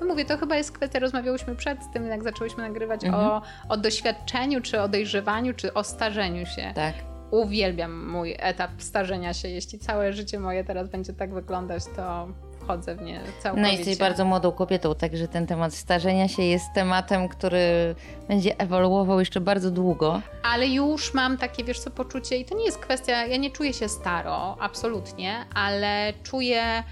No 0.00 0.06
mówię, 0.06 0.24
to 0.24 0.38
chyba 0.38 0.56
jest 0.56 0.72
kwestia, 0.72 0.98
rozmawiałyśmy 0.98 1.56
przed 1.56 1.78
tym, 1.92 2.06
jak 2.06 2.22
zaczęłyśmy 2.22 2.62
nagrywać 2.62 3.04
mhm. 3.04 3.24
o, 3.24 3.42
o 3.68 3.76
doświadczeniu, 3.76 4.60
czy 4.60 4.80
o 4.80 4.88
dojrzewaniu, 4.88 5.54
czy 5.54 5.74
o 5.74 5.84
starzeniu 5.84 6.46
się. 6.46 6.72
Tak. 6.74 6.94
Uwielbiam 7.30 8.10
mój 8.10 8.34
etap 8.38 8.70
starzenia 8.78 9.34
się. 9.34 9.48
Jeśli 9.48 9.78
całe 9.78 10.12
życie 10.12 10.40
moje 10.40 10.64
teraz 10.64 10.88
będzie 10.88 11.12
tak 11.12 11.34
wyglądać, 11.34 11.82
to 11.96 12.28
wchodzę 12.68 12.94
w 12.94 13.02
nie 13.02 13.20
całkowicie. 13.42 13.72
No 13.72 13.78
jesteś 13.78 13.96
bardzo 13.98 14.24
młodą 14.24 14.52
kobietą, 14.52 14.94
także 14.94 15.28
ten 15.28 15.46
temat 15.46 15.74
starzenia 15.74 16.28
się 16.28 16.42
jest 16.42 16.64
tematem, 16.74 17.28
który 17.28 17.94
będzie 18.28 18.60
ewoluował 18.60 19.20
jeszcze 19.20 19.40
bardzo 19.40 19.70
długo. 19.70 20.20
Ale 20.42 20.66
już 20.66 21.14
mam 21.14 21.36
takie, 21.36 21.64
wiesz 21.64 21.80
co, 21.80 21.90
poczucie 21.90 22.36
i 22.36 22.44
to 22.44 22.56
nie 22.56 22.64
jest 22.64 22.78
kwestia, 22.78 23.26
ja 23.26 23.36
nie 23.36 23.50
czuję 23.50 23.72
się 23.72 23.88
staro, 23.88 24.56
absolutnie, 24.60 25.44
ale 25.54 26.12
czuję 26.22 26.82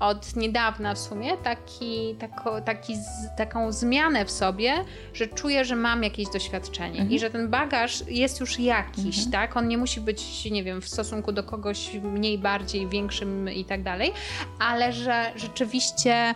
od 0.00 0.36
niedawna 0.36 0.94
w 0.94 0.98
sumie 0.98 1.36
taki, 1.36 2.14
tako, 2.18 2.60
taki 2.60 2.96
z, 2.96 3.36
taką 3.36 3.72
zmianę 3.72 4.24
w 4.24 4.30
sobie, 4.30 4.74
że 5.14 5.26
czuję, 5.26 5.64
że 5.64 5.76
mam 5.76 6.02
jakieś 6.02 6.28
doświadczenie 6.28 7.00
mhm. 7.00 7.10
i 7.10 7.18
że 7.18 7.30
ten 7.30 7.48
bagaż 7.48 8.04
jest 8.08 8.40
już 8.40 8.58
jakiś, 8.58 9.16
mhm. 9.16 9.30
tak? 9.32 9.56
On 9.56 9.68
nie 9.68 9.78
musi 9.78 10.00
być, 10.00 10.50
nie 10.50 10.64
wiem, 10.64 10.80
w 10.80 10.88
stosunku 10.88 11.32
do 11.32 11.42
kogoś 11.42 11.94
mniej, 11.94 12.38
bardziej, 12.38 12.88
większym 12.88 13.50
i 13.50 13.64
tak 13.64 13.82
dalej, 13.82 14.12
ale 14.58 14.92
że 14.92 15.32
rzeczywiście. 15.36 16.34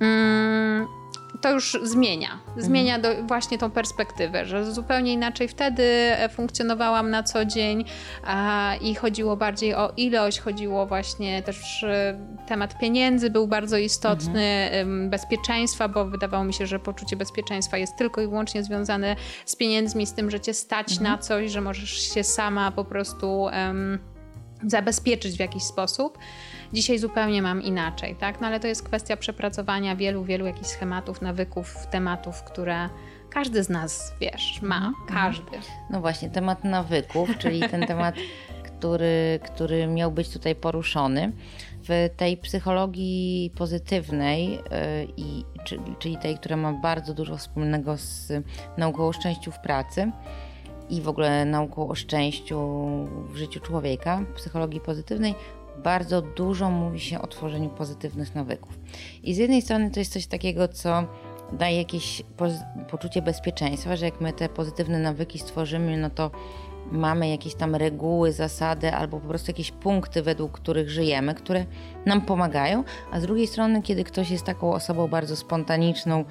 Mm, 0.00 0.86
to 1.40 1.50
już 1.50 1.78
zmienia. 1.82 2.38
Zmienia 2.56 2.98
do, 2.98 3.08
właśnie 3.22 3.58
tą 3.58 3.70
perspektywę, 3.70 4.44
że 4.44 4.72
zupełnie 4.72 5.12
inaczej 5.12 5.48
wtedy 5.48 5.82
e, 5.82 6.28
funkcjonowałam 6.28 7.10
na 7.10 7.22
co 7.22 7.44
dzień 7.44 7.84
a, 8.24 8.74
i 8.80 8.94
chodziło 8.94 9.36
bardziej 9.36 9.74
o 9.74 9.92
ilość, 9.96 10.40
chodziło 10.40 10.86
właśnie 10.86 11.42
też 11.42 11.82
e, 11.82 12.18
temat 12.46 12.78
pieniędzy 12.78 13.30
był 13.30 13.46
bardzo 13.46 13.76
istotny, 13.76 14.70
mhm. 14.72 15.10
bezpieczeństwa, 15.10 15.88
bo 15.88 16.04
wydawało 16.04 16.44
mi 16.44 16.54
się, 16.54 16.66
że 16.66 16.78
poczucie 16.78 17.16
bezpieczeństwa 17.16 17.76
jest 17.76 17.96
tylko 17.96 18.20
i 18.20 18.26
wyłącznie 18.26 18.64
związane 18.64 19.16
z 19.46 19.56
pieniędzmi, 19.56 20.06
z 20.06 20.12
tym, 20.12 20.30
że 20.30 20.40
cię 20.40 20.54
stać 20.54 20.92
mhm. 20.92 21.10
na 21.10 21.18
coś, 21.18 21.50
że 21.50 21.60
możesz 21.60 22.14
się 22.14 22.24
sama 22.24 22.72
po 22.72 22.84
prostu 22.84 23.42
um, 23.42 23.98
zabezpieczyć 24.66 25.36
w 25.36 25.40
jakiś 25.40 25.62
sposób. 25.62 26.18
Dzisiaj 26.72 26.98
zupełnie 26.98 27.42
mam 27.42 27.62
inaczej, 27.62 28.16
tak? 28.16 28.40
No 28.40 28.46
ale 28.46 28.60
to 28.60 28.66
jest 28.66 28.82
kwestia 28.82 29.16
przepracowania 29.16 29.96
wielu, 29.96 30.24
wielu 30.24 30.46
jakichś 30.46 30.68
schematów, 30.68 31.22
nawyków, 31.22 31.86
tematów, 31.90 32.42
które 32.42 32.88
każdy 33.30 33.64
z 33.64 33.68
nas, 33.68 34.14
wiesz, 34.20 34.62
ma. 34.62 34.76
Mhm. 34.76 34.94
Każdy. 35.08 35.58
No 35.90 36.00
właśnie, 36.00 36.30
temat 36.30 36.64
nawyków, 36.64 37.38
czyli 37.38 37.60
ten 37.68 37.86
temat, 37.92 38.14
który, 38.64 39.40
który 39.44 39.86
miał 39.86 40.12
być 40.12 40.28
tutaj 40.28 40.54
poruszony. 40.54 41.32
W 41.88 42.08
tej 42.16 42.36
psychologii 42.36 43.52
pozytywnej, 43.56 44.50
yy, 44.50 44.60
i, 45.16 45.44
czyli 45.98 46.18
tej, 46.18 46.38
która 46.38 46.56
ma 46.56 46.72
bardzo 46.72 47.14
dużo 47.14 47.36
wspólnego 47.36 47.96
z 47.96 48.32
nauką 48.78 49.08
o 49.08 49.12
szczęściu 49.12 49.50
w 49.52 49.58
pracy, 49.58 50.12
i 50.90 51.00
w 51.00 51.08
ogóle 51.08 51.44
nauką 51.44 51.88
o 51.88 51.94
szczęściu 51.94 52.58
w 53.28 53.36
życiu 53.36 53.60
człowieka, 53.60 54.24
psychologii 54.36 54.80
pozytywnej, 54.80 55.34
bardzo 55.82 56.22
dużo 56.22 56.70
mówi 56.70 57.00
się 57.00 57.22
o 57.22 57.26
tworzeniu 57.26 57.70
pozytywnych 57.70 58.34
nawyków. 58.34 58.78
I 59.22 59.34
z 59.34 59.36
jednej 59.36 59.62
strony 59.62 59.90
to 59.90 60.00
jest 60.00 60.12
coś 60.12 60.26
takiego, 60.26 60.68
co 60.68 61.04
daje 61.52 61.78
jakieś 61.78 62.22
poczucie 62.90 63.22
bezpieczeństwa, 63.22 63.96
że 63.96 64.04
jak 64.04 64.20
my 64.20 64.32
te 64.32 64.48
pozytywne 64.48 64.98
nawyki 64.98 65.38
stworzymy, 65.38 65.96
no 65.96 66.10
to 66.10 66.30
mamy 66.92 67.28
jakieś 67.28 67.54
tam 67.54 67.74
reguły, 67.74 68.32
zasady 68.32 68.94
albo 68.94 69.20
po 69.20 69.28
prostu 69.28 69.50
jakieś 69.50 69.70
punkty, 69.70 70.22
według 70.22 70.52
których 70.52 70.90
żyjemy, 70.90 71.34
które 71.34 71.64
nam 72.06 72.20
pomagają, 72.20 72.84
a 73.12 73.20
z 73.20 73.22
drugiej 73.22 73.46
strony, 73.46 73.82
kiedy 73.82 74.04
ktoś 74.04 74.30
jest 74.30 74.44
taką 74.44 74.72
osobą 74.72 75.08
bardzo 75.08 75.36
spontaniczną, 75.36 76.24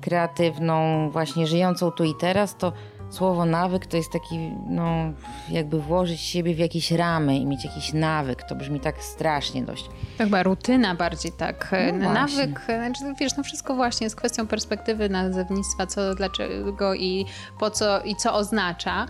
kreatywną, 0.00 1.10
właśnie 1.10 1.46
żyjącą 1.46 1.90
tu 1.90 2.04
i 2.04 2.14
teraz, 2.20 2.56
to 2.56 2.72
słowo 3.14 3.44
nawyk 3.44 3.86
to 3.86 3.96
jest 3.96 4.12
taki, 4.12 4.38
no, 4.68 5.12
jakby 5.50 5.80
włożyć 5.80 6.20
siebie 6.20 6.54
w 6.54 6.58
jakieś 6.58 6.90
ramy 6.90 7.36
i 7.36 7.46
mieć 7.46 7.64
jakiś 7.64 7.92
nawyk. 7.92 8.42
To 8.42 8.54
brzmi 8.54 8.80
tak 8.80 9.02
strasznie 9.02 9.62
dość. 9.62 9.84
To 10.18 10.24
chyba 10.24 10.42
rutyna 10.42 10.94
bardziej 10.94 11.32
tak. 11.32 11.74
No 11.92 12.12
nawyk, 12.12 12.60
znaczy, 12.64 13.04
wiesz, 13.20 13.36
no 13.36 13.42
wszystko 13.42 13.74
właśnie 13.74 14.04
jest 14.04 14.16
kwestią 14.16 14.46
perspektywy 14.46 15.08
nazewnictwa, 15.08 15.86
co, 15.86 16.14
dlaczego 16.14 16.94
i 16.94 17.26
po 17.58 17.70
co 17.70 18.00
i 18.00 18.16
co 18.16 18.34
oznacza. 18.34 19.06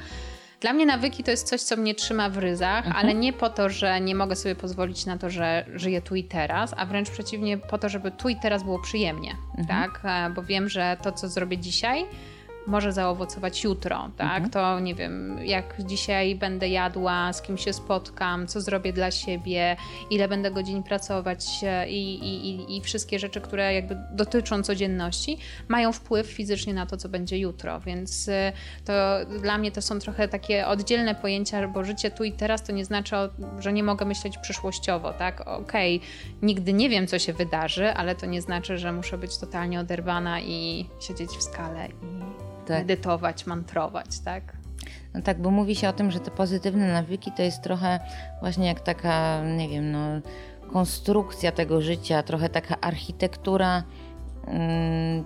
Dla 0.61 0.73
mnie 0.73 0.87
nawyki 0.87 1.25
to 1.25 1.31
jest 1.31 1.49
coś, 1.49 1.63
co 1.63 1.77
mnie 1.77 1.95
trzyma 1.95 2.29
w 2.29 2.39
ryzach, 2.39 2.87
mhm. 2.87 2.97
ale 2.97 3.15
nie 3.15 3.33
po 3.33 3.51
to, 3.51 3.69
że 3.69 4.01
nie 4.01 4.15
mogę 4.15 4.37
sobie 4.37 4.55
pozwolić 4.55 5.07
na 5.07 5.19
to, 5.19 5.31
że 5.31 5.65
żyję 5.75 6.03
tu 6.03 6.15
i 6.15 6.25
teraz, 6.25 6.75
a 6.77 6.87
wręcz 6.87 7.11
przeciwnie, 7.11 7.59
po 7.59 7.79
to, 7.79 7.89
żeby 7.89 8.11
tu 8.11 8.29
i 8.29 8.37
teraz 8.37 8.63
było 8.63 8.79
przyjemnie, 8.79 9.37
mhm. 9.59 9.67
tak? 9.67 10.01
E, 10.05 10.31
bo 10.31 10.43
wiem, 10.43 10.69
że 10.69 10.97
to, 11.03 11.13
co 11.13 11.29
zrobię 11.29 11.59
dzisiaj, 11.59 12.07
może 12.67 12.93
zaowocować 12.93 13.65
jutro, 13.65 14.11
tak? 14.17 14.43
Mhm. 14.43 14.51
To 14.51 14.81
nie 14.81 14.95
wiem, 14.95 15.39
jak 15.45 15.75
dzisiaj 15.79 16.35
będę 16.35 16.69
jadła, 16.69 17.33
z 17.33 17.43
kim 17.43 17.59
się 17.59 17.73
spotkam, 17.73 18.47
co 18.47 18.61
zrobię 18.61 18.93
dla 18.93 19.11
siebie, 19.11 19.77
ile 20.11 20.29
będę 20.29 20.51
godzin 20.51 20.83
pracować 20.83 21.47
e, 21.63 21.91
i, 21.91 22.15
i, 22.25 22.77
i 22.77 22.81
wszystkie 22.81 23.19
rzeczy, 23.19 23.41
które 23.41 23.75
jakby 23.75 23.97
dotyczą 24.11 24.63
codzienności, 24.63 25.39
mają 25.69 25.93
wpływ 25.93 26.27
fizycznie 26.27 26.75
na 26.75 26.87
to, 26.87 26.97
co 26.97 27.09
będzie 27.09 27.39
jutro, 27.39 27.81
więc 27.81 28.29
e, 28.29 28.53
to 28.85 28.93
dla 29.41 29.59
mnie 29.59 29.73
to 29.73 29.83
są 29.83 29.99
trochę 29.99 30.29
takie 30.29 30.67
oddzielne 30.67 31.15
pojęcia, 31.15 31.69
bo 31.69 31.85
życie 31.85 32.11
tu 32.11 32.25
i 32.25 32.33
teraz 32.33 32.63
to 32.63 32.73
nie 32.73 32.85
znaczy, 32.85 33.17
że 33.59 33.73
nie 33.73 33.83
mogę 33.83 34.07
myśleć 34.07 34.39
przyszłościowo, 34.39 35.13
tak? 35.13 35.41
Okej, 35.41 35.97
okay, 35.97 36.09
nigdy 36.43 36.73
nie 36.73 36.89
wiem, 36.89 37.07
co 37.07 37.19
się 37.19 37.33
wydarzy, 37.33 37.93
ale 37.93 38.15
to 38.15 38.27
nie 38.27 38.43
znaczy, 38.43 38.79
że 38.79 38.93
muszę 38.93 39.19
być 39.19 39.39
totalnie 39.39 39.81
oderwana 39.81 40.41
i 40.41 40.87
siedzieć 41.01 41.31
w 41.31 41.43
skale 41.43 41.89
i 41.89 42.54
tak. 42.65 42.79
medytować, 42.79 43.47
mantrować, 43.47 44.21
tak? 44.21 44.57
No 45.15 45.23
tak, 45.23 45.43
bo 45.43 45.51
mówi 45.51 45.77
się 45.77 45.89
o 45.89 45.93
tym, 45.93 46.11
że 46.11 46.21
te 46.21 46.31
pozytywne 46.31 46.93
nawyki 46.93 47.33
to 47.33 47.43
jest 47.43 47.63
trochę 47.63 48.01
właśnie 48.41 48.67
jak 48.67 48.81
taka, 48.81 49.45
nie 49.45 49.69
wiem, 49.69 49.93
no, 49.93 49.99
konstrukcja 50.73 51.53
tego 51.53 51.81
życia, 51.81 52.23
trochę 52.23 52.49
taka 52.49 52.81
architektura 52.81 53.83
mm, 54.47 55.25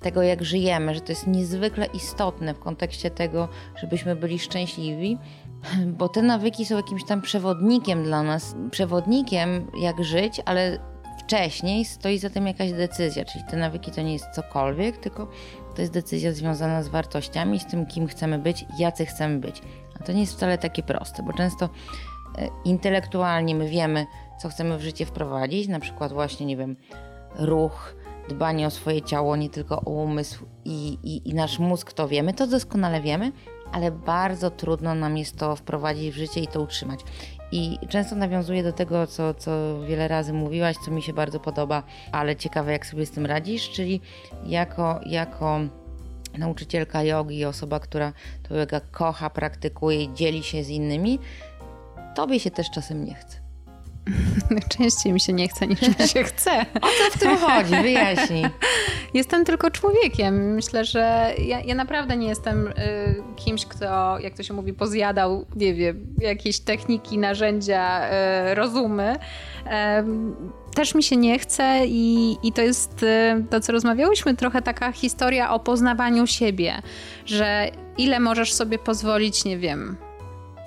tego, 0.00 0.22
jak 0.22 0.44
żyjemy, 0.44 0.94
że 0.94 1.00
to 1.00 1.12
jest 1.12 1.26
niezwykle 1.26 1.86
istotne 1.86 2.54
w 2.54 2.58
kontekście 2.58 3.10
tego, 3.10 3.48
żebyśmy 3.76 4.16
byli 4.16 4.38
szczęśliwi, 4.38 5.18
bo 5.98 6.08
te 6.08 6.22
nawyki 6.22 6.66
są 6.66 6.76
jakimś 6.76 7.04
tam 7.04 7.22
przewodnikiem 7.22 8.04
dla 8.04 8.22
nas, 8.22 8.54
przewodnikiem 8.70 9.66
jak 9.80 10.04
żyć, 10.04 10.40
ale 10.44 10.78
wcześniej 11.18 11.84
stoi 11.84 12.18
za 12.18 12.30
tym 12.30 12.46
jakaś 12.46 12.72
decyzja, 12.72 13.24
czyli 13.24 13.44
te 13.50 13.56
nawyki 13.56 13.90
to 13.90 14.02
nie 14.02 14.12
jest 14.12 14.30
cokolwiek, 14.34 14.96
tylko 14.96 15.28
to 15.74 15.80
jest 15.80 15.92
decyzja 15.92 16.32
związana 16.32 16.82
z 16.82 16.88
wartościami, 16.88 17.60
z 17.60 17.66
tym, 17.66 17.86
kim 17.86 18.06
chcemy 18.06 18.38
być, 18.38 18.64
jacy 18.78 19.06
chcemy 19.06 19.38
być. 19.38 19.62
A 20.00 20.04
to 20.04 20.12
nie 20.12 20.20
jest 20.20 20.32
wcale 20.32 20.58
takie 20.58 20.82
proste, 20.82 21.22
bo 21.22 21.32
często 21.32 21.68
e, 22.38 22.48
intelektualnie 22.64 23.54
my 23.54 23.68
wiemy, 23.68 24.06
co 24.42 24.48
chcemy 24.48 24.78
w 24.78 24.82
życie 24.82 25.06
wprowadzić, 25.06 25.68
na 25.68 25.80
przykład 25.80 26.12
właśnie, 26.12 26.46
nie 26.46 26.56
wiem, 26.56 26.76
ruch, 27.38 27.96
dbanie 28.28 28.66
o 28.66 28.70
swoje 28.70 29.02
ciało, 29.02 29.36
nie 29.36 29.50
tylko 29.50 29.80
o 29.80 29.90
umysł 29.90 30.46
i, 30.64 30.98
i, 31.02 31.28
i 31.28 31.34
nasz 31.34 31.58
mózg, 31.58 31.92
to 31.92 32.08
wiemy, 32.08 32.34
to 32.34 32.46
doskonale 32.46 33.00
wiemy, 33.00 33.32
ale 33.72 33.90
bardzo 33.90 34.50
trudno 34.50 34.94
nam 34.94 35.18
jest 35.18 35.36
to 35.36 35.56
wprowadzić 35.56 36.14
w 36.14 36.16
życie 36.16 36.40
i 36.40 36.46
to 36.46 36.60
utrzymać. 36.60 37.00
I 37.52 37.78
często 37.88 38.16
nawiązuję 38.16 38.62
do 38.62 38.72
tego, 38.72 39.06
co, 39.06 39.34
co 39.34 39.80
wiele 39.88 40.08
razy 40.08 40.32
mówiłaś, 40.32 40.76
co 40.84 40.90
mi 40.90 41.02
się 41.02 41.12
bardzo 41.12 41.40
podoba, 41.40 41.82
ale 42.12 42.36
ciekawe, 42.36 42.72
jak 42.72 42.86
sobie 42.86 43.06
z 43.06 43.10
tym 43.10 43.26
radzisz, 43.26 43.70
czyli 43.70 44.00
jako, 44.46 45.00
jako 45.06 45.60
nauczycielka 46.38 47.02
jogi, 47.02 47.44
osoba, 47.44 47.80
która 47.80 48.12
to 48.48 48.56
yoga 48.56 48.80
kocha, 48.80 49.30
praktykuje, 49.30 50.14
dzieli 50.14 50.42
się 50.42 50.64
z 50.64 50.68
innymi, 50.68 51.18
tobie 52.14 52.40
się 52.40 52.50
też 52.50 52.70
czasem 52.70 53.04
nie 53.04 53.14
chce. 53.14 53.39
Częściej 54.78 55.12
mi 55.12 55.20
się 55.20 55.32
nie 55.32 55.48
chce 55.48 55.66
niż 55.66 55.80
mi 55.80 56.08
się 56.14 56.22
chce. 56.22 56.66
O 56.82 56.86
co 56.86 57.18
w 57.18 57.20
tym 57.20 57.36
chodzi? 57.36 57.82
Wyjaśnij. 57.82 58.44
Jestem 59.14 59.44
tylko 59.44 59.70
człowiekiem. 59.70 60.54
Myślę, 60.54 60.84
że 60.84 61.34
ja, 61.38 61.60
ja 61.60 61.74
naprawdę 61.74 62.16
nie 62.16 62.28
jestem 62.28 62.66
y, 62.66 62.72
kimś, 63.36 63.66
kto, 63.66 64.18
jak 64.18 64.34
to 64.34 64.42
się 64.42 64.54
mówi, 64.54 64.72
pozjadał, 64.72 65.46
nie 65.56 65.74
wiem, 65.74 66.06
jakieś 66.18 66.60
techniki, 66.60 67.18
narzędzia, 67.18 68.10
y, 68.50 68.54
rozumy. 68.54 69.16
Y, 69.66 69.70
też 70.74 70.94
mi 70.94 71.02
się 71.02 71.16
nie 71.16 71.38
chce 71.38 71.80
i, 71.86 72.36
i 72.42 72.52
to 72.52 72.62
jest 72.62 73.02
y, 73.02 73.44
to, 73.50 73.60
co 73.60 73.72
rozmawiałyśmy, 73.72 74.36
trochę 74.36 74.62
taka 74.62 74.92
historia 74.92 75.50
o 75.50 75.60
poznawaniu 75.60 76.26
siebie, 76.26 76.82
że 77.26 77.70
ile 77.98 78.20
możesz 78.20 78.52
sobie 78.52 78.78
pozwolić, 78.78 79.44
nie 79.44 79.58
wiem, 79.58 79.96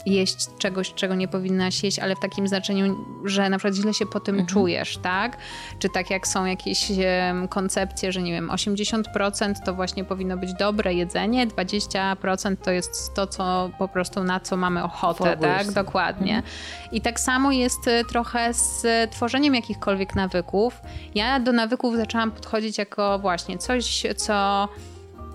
jeść 0.06 0.48
czegoś, 0.58 0.94
czego 0.94 1.16
nie 1.16 1.28
powinnaś 1.28 1.84
jeść, 1.84 2.00
ale 2.00 2.16
w 2.16 2.20
takim 2.20 2.48
znaczeniu, 2.48 3.06
że 3.26 3.50
na 3.50 3.58
przykład 3.58 3.76
źle 3.76 3.94
się 3.94 4.06
po 4.06 4.20
tym 4.20 4.36
mhm. 4.36 4.48
czujesz, 4.48 4.98
tak? 4.98 5.38
Czy 5.80 5.90
tak 5.90 6.10
jak 6.10 6.28
są 6.28 6.46
jakieś 6.46 6.90
um, 6.90 7.48
koncepcje, 7.48 8.12
że 8.12 8.22
nie 8.22 8.32
wiem, 8.32 8.50
80% 8.50 9.54
to 9.66 9.74
właśnie 9.74 10.04
powinno 10.04 10.38
być 10.38 10.54
dobre 10.54 10.94
jedzenie, 10.94 11.48
20% 11.48 12.56
to 12.58 12.72
jest 12.72 13.14
to, 13.14 13.28
co 13.28 13.70
po 13.80 13.88
prostu 13.88 14.24
na 14.24 14.40
co 14.40 14.58
mamy 14.58 14.84
ochotę, 14.84 15.38
tak? 15.38 15.72
Dokładnie. 15.72 16.36
Mhm. 16.36 16.54
I 16.92 17.02
tak 17.02 17.20
samo 17.20 17.52
jest 17.52 17.88
y, 17.88 18.04
trochę 18.10 18.54
z 18.54 18.86
tworzeniem 19.12 19.56
jakichkolwiek 19.56 20.16
nawyków. 20.16 20.82
Ja 21.16 21.40
do 21.40 21.52
nawyków 21.52 21.96
zaczęłam 21.96 22.32
podchodzić 22.32 22.78
jako 22.78 23.20
właśnie 23.20 23.58
coś, 23.58 24.04
co 24.18 24.68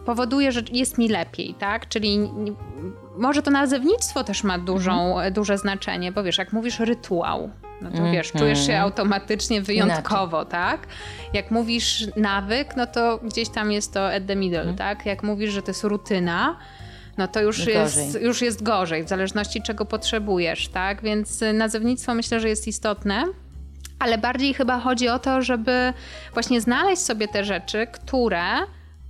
powoduje, 0.07 0.53
że 0.53 0.63
jest 0.73 0.99
mi 0.99 1.09
lepiej, 1.09 1.55
tak? 1.55 1.89
Czyli 1.89 2.31
może 3.19 3.43
to 3.43 3.51
nazewnictwo 3.51 4.25
też 4.25 4.45
ma 4.45 4.59
dużą, 4.59 5.09
mhm. 5.09 5.33
duże 5.33 5.59
znaczenie, 5.59 6.13
bo 6.13 6.23
wiesz, 6.23 6.39
jak 6.39 6.53
mówisz 6.53 6.81
rytuał, 6.81 7.51
no 7.83 7.91
to 7.91 7.99
mm, 7.99 8.13
wiesz, 8.13 8.33
czujesz 8.33 8.67
się 8.67 8.79
automatycznie 8.79 9.63
wyjątkowo, 9.63 10.37
Inaczej. 10.37 10.51
tak? 10.51 10.87
Jak 11.33 11.51
mówisz 11.51 12.07
nawyk, 12.17 12.77
no 12.77 12.87
to 12.87 13.19
gdzieś 13.19 13.49
tam 13.49 13.73
jest 13.73 13.95
to 13.95 14.15
at 14.15 14.27
the 14.27 14.37
middle, 14.37 14.63
mm. 14.63 14.77
tak? 14.77 15.07
Jak 15.07 15.23
mówisz, 15.23 15.51
że 15.53 15.63
to 15.63 15.71
jest 15.71 15.85
rutyna, 15.85 16.57
no 17.19 17.29
to 17.29 17.41
już 17.41 17.67
jest, 17.67 18.21
już 18.21 18.43
jest 18.43 18.63
gorzej, 18.63 19.05
w 19.05 19.09
zależności 19.09 19.63
czego 19.63 19.85
potrzebujesz, 19.85 20.69
tak? 20.69 21.03
Więc 21.03 21.45
nazewnictwo 21.55 22.15
myślę, 22.15 22.41
że 22.41 22.49
jest 22.49 22.69
istotne. 22.69 23.25
Ale 23.99 24.19
bardziej 24.19 24.55
chyba 24.55 24.81
chodzi 24.81 25.09
o 25.09 25.19
to, 25.19 25.43
żeby 25.43 25.93
właśnie 26.35 26.61
znaleźć 26.61 27.03
sobie 27.03 27.29
te 27.29 27.45
rzeczy, 27.45 27.87
które 27.93 28.43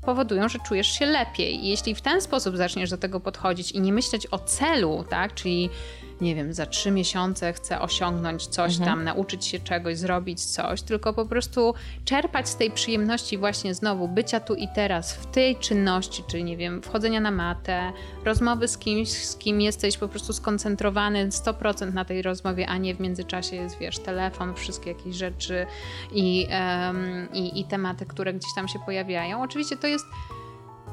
powodują, 0.08 0.48
że 0.48 0.58
czujesz 0.58 0.98
się 0.98 1.06
lepiej. 1.06 1.64
I 1.64 1.68
jeśli 1.68 1.94
w 1.94 2.00
ten 2.00 2.20
sposób 2.20 2.56
zaczniesz 2.56 2.90
do 2.90 2.98
tego 2.98 3.20
podchodzić 3.20 3.72
i 3.72 3.80
nie 3.80 3.92
myśleć 3.92 4.26
o 4.30 4.38
celu, 4.38 5.04
tak, 5.10 5.34
czyli 5.34 5.70
nie 6.20 6.34
wiem, 6.34 6.52
za 6.52 6.66
trzy 6.66 6.90
miesiące 6.90 7.52
chcę 7.52 7.80
osiągnąć 7.80 8.46
coś 8.46 8.72
mhm. 8.72 8.90
tam, 8.90 9.04
nauczyć 9.04 9.46
się 9.46 9.58
czegoś, 9.58 9.98
zrobić 9.98 10.44
coś, 10.44 10.82
tylko 10.82 11.12
po 11.12 11.26
prostu 11.26 11.74
czerpać 12.04 12.48
z 12.48 12.56
tej 12.56 12.70
przyjemności 12.70 13.38
właśnie 13.38 13.74
znowu 13.74 14.08
bycia 14.08 14.40
tu 14.40 14.54
i 14.54 14.68
teraz, 14.74 15.12
w 15.12 15.26
tej 15.26 15.56
czynności, 15.56 16.24
czyli 16.30 16.44
nie 16.44 16.56
wiem, 16.56 16.82
wchodzenia 16.82 17.20
na 17.20 17.30
matę, 17.30 17.92
rozmowy 18.24 18.68
z 18.68 18.78
kimś, 18.78 19.08
z 19.08 19.36
kim 19.36 19.60
jesteś 19.60 19.98
po 19.98 20.08
prostu 20.08 20.32
skoncentrowany 20.32 21.28
100% 21.28 21.94
na 21.94 22.04
tej 22.04 22.22
rozmowie, 22.22 22.68
a 22.68 22.76
nie 22.76 22.94
w 22.94 23.00
międzyczasie 23.00 23.56
jest, 23.56 23.78
wiesz, 23.78 23.98
telefon, 23.98 24.54
wszystkie 24.54 24.90
jakieś 24.90 25.16
rzeczy 25.16 25.66
i, 26.12 26.48
um, 26.50 27.28
i, 27.32 27.60
i 27.60 27.64
tematy, 27.64 28.06
które 28.06 28.34
gdzieś 28.34 28.54
tam 28.54 28.68
się 28.68 28.78
pojawiają. 28.86 29.42
Oczywiście 29.42 29.76
to 29.76 29.86
jest 29.86 30.06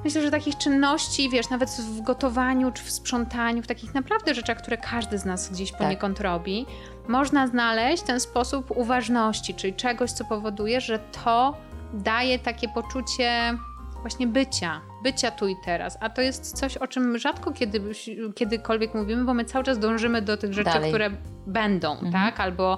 Myślę, 0.06 0.22
że 0.22 0.32
takich 0.32 0.58
czynności, 0.58 1.30
wiesz, 1.30 1.50
nawet 1.50 1.70
w 1.70 2.02
gotowaniu 2.02 2.72
czy 2.72 2.84
w 2.84 2.92
sprzątaniu, 2.92 3.64
w 3.64 3.68
takich 3.68 3.94
naprawdę 3.94 4.34
rzeczach, 4.34 4.58
które 4.58 4.78
każdy 4.78 5.18
z 5.18 5.26
nas 5.26 5.50
gdzieś 5.50 5.72
tak. 5.72 5.80
poniekąd 5.80 6.20
robi, 6.20 6.66
można 7.08 7.48
znaleźć 7.48 8.04
ten 8.04 8.20
sposób 8.20 8.72
uważności, 8.72 9.54
czyli 9.54 9.74
czegoś, 9.74 10.12
co 10.12 10.26
powoduje, 10.26 10.82
że 10.82 11.00
to 11.00 11.58
daje 11.94 12.40
takie 12.40 12.70
poczucie 12.70 13.58
właśnie 14.02 14.28
bycia, 14.28 14.82
bycia 15.04 15.32
tu 15.32 15.48
i 15.48 15.56
teraz. 15.66 15.98
A 16.02 16.10
to 16.10 16.22
jest 16.22 16.58
coś, 16.58 16.78
o 16.78 16.88
czym 16.88 17.18
rzadko 17.18 17.52
kiedy, 17.52 17.82
kiedykolwiek 18.36 18.94
mówimy, 18.94 19.24
bo 19.24 19.34
my 19.34 19.46
cały 19.46 19.66
czas 19.66 19.80
dążymy 19.80 20.22
do 20.22 20.38
tych 20.38 20.54
rzeczy, 20.54 20.72
Dalej. 20.74 20.90
które 20.90 21.10
będą, 21.48 21.92
mhm. 21.92 22.12
tak? 22.12 22.40
Albo 22.40 22.78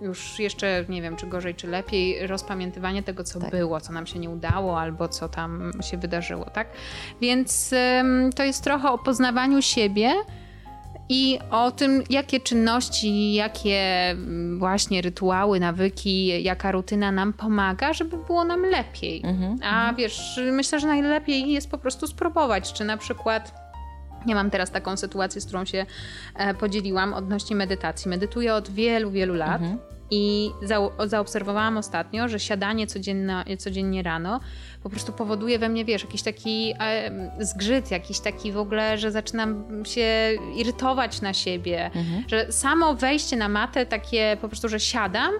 już 0.00 0.38
jeszcze 0.38 0.84
nie 0.88 1.02
wiem, 1.02 1.16
czy 1.16 1.26
gorzej, 1.26 1.54
czy 1.54 1.66
lepiej, 1.66 2.26
rozpamiętywanie 2.26 3.02
tego, 3.02 3.24
co 3.24 3.40
tak. 3.40 3.50
było, 3.50 3.80
co 3.80 3.92
nam 3.92 4.06
się 4.06 4.18
nie 4.18 4.30
udało, 4.30 4.80
albo 4.80 5.08
co 5.08 5.28
tam 5.28 5.70
się 5.80 5.96
wydarzyło, 5.96 6.44
tak? 6.44 6.68
Więc 7.20 7.72
ym, 8.00 8.30
to 8.32 8.44
jest 8.44 8.64
trochę 8.64 8.90
o 8.90 8.98
poznawaniu 8.98 9.62
siebie 9.62 10.14
i 11.08 11.38
o 11.50 11.70
tym, 11.70 12.02
jakie 12.10 12.40
czynności, 12.40 13.34
jakie 13.34 14.10
mm, 14.10 14.58
właśnie 14.58 15.02
rytuały, 15.02 15.60
nawyki, 15.60 16.42
jaka 16.42 16.72
rutyna 16.72 17.12
nam 17.12 17.32
pomaga, 17.32 17.92
żeby 17.92 18.16
było 18.16 18.44
nam 18.44 18.62
lepiej. 18.62 19.22
Mhm, 19.24 19.58
A 19.62 19.78
mhm. 19.78 19.96
wiesz, 19.96 20.40
myślę, 20.52 20.80
że 20.80 20.86
najlepiej 20.86 21.50
jest 21.50 21.70
po 21.70 21.78
prostu 21.78 22.06
spróbować, 22.06 22.72
czy 22.72 22.84
na 22.84 22.96
przykład. 22.96 23.63
Ja 24.26 24.34
mam 24.34 24.50
teraz 24.50 24.70
taką 24.70 24.96
sytuację, 24.96 25.40
z 25.40 25.46
którą 25.46 25.64
się 25.64 25.86
e, 26.34 26.54
podzieliłam 26.54 27.14
odnośnie 27.14 27.56
medytacji. 27.56 28.08
Medytuję 28.08 28.54
od 28.54 28.70
wielu, 28.70 29.10
wielu 29.10 29.34
lat. 29.34 29.62
Mhm. 29.62 29.78
I 30.10 30.50
zaobserwowałam 31.06 31.76
ostatnio, 31.76 32.28
że 32.28 32.40
siadanie 32.40 32.86
codziennie, 32.86 33.44
codziennie 33.58 34.02
rano 34.02 34.40
po 34.82 34.90
prostu 34.90 35.12
powoduje 35.12 35.58
we 35.58 35.68
mnie, 35.68 35.84
wiesz, 35.84 36.02
jakiś 36.02 36.22
taki 36.22 36.74
e, 36.80 37.10
zgrzyt, 37.40 37.90
jakiś 37.90 38.20
taki 38.20 38.52
w 38.52 38.58
ogóle, 38.58 38.98
że 38.98 39.10
zaczynam 39.10 39.64
się 39.84 40.30
irytować 40.56 41.20
na 41.20 41.32
siebie, 41.32 41.84
mhm. 41.84 42.24
że 42.28 42.52
samo 42.52 42.94
wejście 42.94 43.36
na 43.36 43.48
matę, 43.48 43.86
takie 43.86 44.36
po 44.40 44.48
prostu, 44.48 44.68
że 44.68 44.80
siadam, 44.80 45.32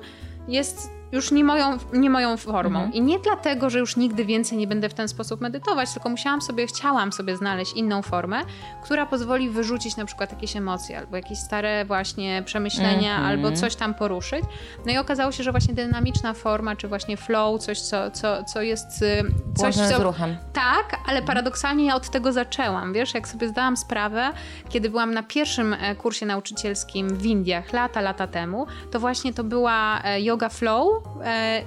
jest 0.49 0.91
już 1.14 1.30
nie 1.30 1.44
moją, 1.44 1.78
nie 1.92 2.11
moją 2.11 2.37
formą. 2.37 2.78
Mhm. 2.78 2.92
I 2.92 3.00
nie 3.00 3.18
dlatego, 3.18 3.71
że 3.71 3.78
już 3.78 3.97
nigdy 3.97 4.25
więcej 4.25 4.59
nie 4.59 4.66
będę 4.66 4.88
w 4.88 4.94
ten 4.94 5.09
sposób 5.09 5.40
medytować, 5.40 5.92
tylko 5.92 6.09
musiałam 6.09 6.42
sobie, 6.42 6.66
chciałam 6.66 7.12
sobie 7.12 7.37
znaleźć 7.37 7.73
inną 7.73 8.02
formę, 8.02 8.40
która 8.83 9.06
pozwoli 9.06 9.50
wyrzucić 9.50 9.97
na 9.97 10.04
przykład 10.04 10.33
jakieś 10.33 10.56
emocje, 10.56 10.99
albo 10.99 11.16
jakieś 11.16 11.38
stare 11.38 11.85
właśnie 11.85 12.42
przemyślenia, 12.47 13.16
mhm. 13.16 13.25
albo 13.25 13.52
coś 13.52 13.76
tam 13.76 13.94
poruszyć. 13.94 14.44
No 14.87 14.92
i 14.92 14.99
okazało 14.99 15.33
się, 15.33 15.42
że 15.42 15.50
właśnie 15.50 15.75
dynamiczna 15.75 16.35
forma, 16.35 16.76
czy 16.76 16.88
właśnie 16.88 17.16
flow, 17.16 17.61
coś, 17.61 17.80
co, 17.80 18.11
co, 18.11 18.44
co 18.44 18.62
jest... 18.62 19.02
Y, 19.02 19.25
coś, 19.56 19.75
co, 19.75 19.89
z 19.89 20.00
ruchem. 20.00 20.36
Tak, 20.52 20.97
ale 21.08 21.23
paradoksalnie 21.23 21.86
ja 21.86 21.95
od 21.95 22.10
tego 22.10 22.32
zaczęłam, 22.32 22.93
wiesz, 22.93 23.15
jak 23.15 23.28
sobie 23.28 23.49
zdałam 23.49 23.76
sprawę, 23.76 24.30
kiedy 24.69 24.91
byłam 24.91 25.15
na 25.15 25.23
pierwszym 25.23 25.73
e, 25.73 25.97
kursie 25.97 26.26
nauczycielskim 26.26 27.17
w 27.17 27.26
Indiach 27.26 27.73
lata, 27.73 28.00
lata 28.00 28.26
temu, 28.26 28.67
to 28.91 29.00
właśnie 29.00 29.34
to 29.34 29.45
była 29.45 30.02
e, 30.04 30.21
yoga 30.21 30.49
flow, 30.49 31.03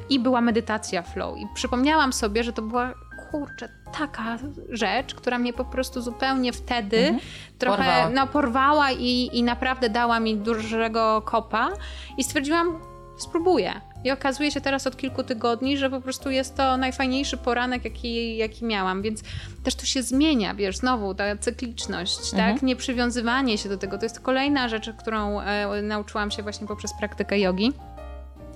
i 0.09 0.19
była 0.19 0.41
medytacja 0.41 1.01
flow. 1.01 1.37
I 1.37 1.47
przypomniałam 1.53 2.13
sobie, 2.13 2.43
że 2.43 2.53
to 2.53 2.61
była 2.61 2.93
kurczę, 3.31 3.69
taka 3.99 4.37
rzecz, 4.69 5.15
która 5.15 5.39
mnie 5.39 5.53
po 5.53 5.65
prostu 5.65 6.01
zupełnie 6.01 6.53
wtedy 6.53 6.97
mhm. 6.97 7.19
trochę 7.57 7.77
porwała. 7.77 8.09
No, 8.09 8.27
porwała 8.27 8.91
i, 8.91 9.29
i 9.33 9.43
naprawdę 9.43 9.89
dała 9.89 10.19
mi 10.19 10.37
dużego 10.37 11.21
kopa 11.25 11.69
i 12.17 12.23
stwierdziłam, 12.23 12.79
spróbuję. 13.17 13.81
I 14.03 14.11
okazuje 14.11 14.51
się 14.51 14.61
teraz 14.61 14.87
od 14.87 14.97
kilku 14.97 15.23
tygodni, 15.23 15.77
że 15.77 15.89
po 15.89 16.01
prostu 16.01 16.29
jest 16.29 16.55
to 16.55 16.77
najfajniejszy 16.77 17.37
poranek, 17.37 17.85
jaki, 17.85 18.37
jaki 18.37 18.65
miałam, 18.65 19.01
więc 19.01 19.23
też 19.63 19.75
to 19.75 19.85
się 19.85 20.03
zmienia, 20.03 20.55
wiesz, 20.55 20.77
znowu 20.77 21.15
ta 21.15 21.37
cykliczność, 21.37 22.17
tak? 22.17 22.33
mhm. 22.33 22.53
tak? 22.53 22.63
Nieprzywiązywanie 22.63 23.57
się 23.57 23.69
do 23.69 23.77
tego. 23.77 23.97
To 23.97 24.05
jest 24.05 24.19
kolejna 24.19 24.69
rzecz, 24.69 24.89
którą 24.97 25.41
e, 25.41 25.81
nauczyłam 25.81 26.31
się 26.31 26.43
właśnie 26.43 26.67
poprzez 26.67 26.93
praktykę 26.99 27.39
jogi 27.39 27.73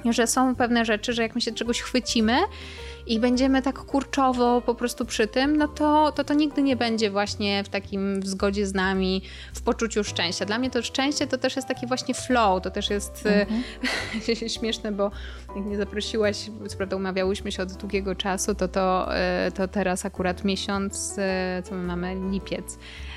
że 0.09 0.27
są 0.27 0.55
pewne 0.55 0.85
rzeczy, 0.85 1.13
że 1.13 1.21
jak 1.21 1.35
my 1.35 1.41
się 1.41 1.51
czegoś 1.51 1.81
chwycimy 1.81 2.37
i 3.07 3.19
będziemy 3.19 3.61
tak 3.61 3.79
kurczowo 3.79 4.61
po 4.61 4.75
prostu 4.75 5.05
przy 5.05 5.27
tym, 5.27 5.55
no 5.55 5.67
to, 5.67 6.11
to 6.11 6.23
to 6.23 6.33
nigdy 6.33 6.63
nie 6.63 6.75
będzie 6.75 7.11
właśnie 7.11 7.63
w 7.63 7.69
takim 7.69 8.21
w 8.21 8.27
zgodzie 8.27 8.67
z 8.67 8.73
nami, 8.73 9.21
w 9.53 9.61
poczuciu 9.61 10.03
szczęścia. 10.03 10.45
Dla 10.45 10.57
mnie 10.57 10.69
to 10.69 10.81
szczęście 10.81 11.27
to 11.27 11.37
też 11.37 11.55
jest 11.55 11.67
taki 11.67 11.87
właśnie 11.87 12.13
flow, 12.13 12.61
to 12.63 12.71
też 12.71 12.89
jest 12.89 13.25
mhm. 13.25 13.63
śmieszne, 14.59 14.91
bo 14.91 15.11
jak 15.55 15.65
mnie 15.65 15.77
zaprosiłaś, 15.77 16.49
co 16.67 16.77
prawda 16.77 16.95
umawiałyśmy 16.95 17.51
się 17.51 17.63
od 17.63 17.73
długiego 17.73 18.15
czasu, 18.15 18.55
to, 18.55 18.67
to, 18.67 19.15
e, 19.15 19.51
to 19.55 19.67
teraz 19.67 20.05
akurat 20.05 20.43
miesiąc, 20.43 21.15
e, 21.17 21.63
co 21.65 21.75
my 21.75 21.83
mamy, 21.83 22.15
lipiec 22.31 22.77
E, 22.77 23.10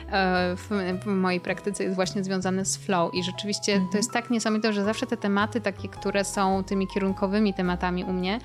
w, 0.57 0.69
w, 1.03 1.07
mojej 1.07 1.41
praktyce 1.41 1.85
jest 1.85 1.97
właśnie 1.97 2.25
związane 2.25 2.65
z 2.65 2.77
flow 2.77 3.15
i 3.15 3.25
rzeczywiście 3.25 3.73
mhm. 3.73 3.91
to 3.91 3.97
jest 3.97 4.13
tak 4.13 4.31
niesamowite, 4.31 4.73
że 4.73 4.85
zawsze 4.85 5.07
te 5.07 5.17
tematy 5.17 5.61
takie, 5.61 5.89
które 5.89 6.25
są 6.25 6.65
tymi 6.65 6.87
kierunkowymi 6.87 7.55
tematami 7.55 8.05
u 8.05 8.13
mnie 8.13 8.39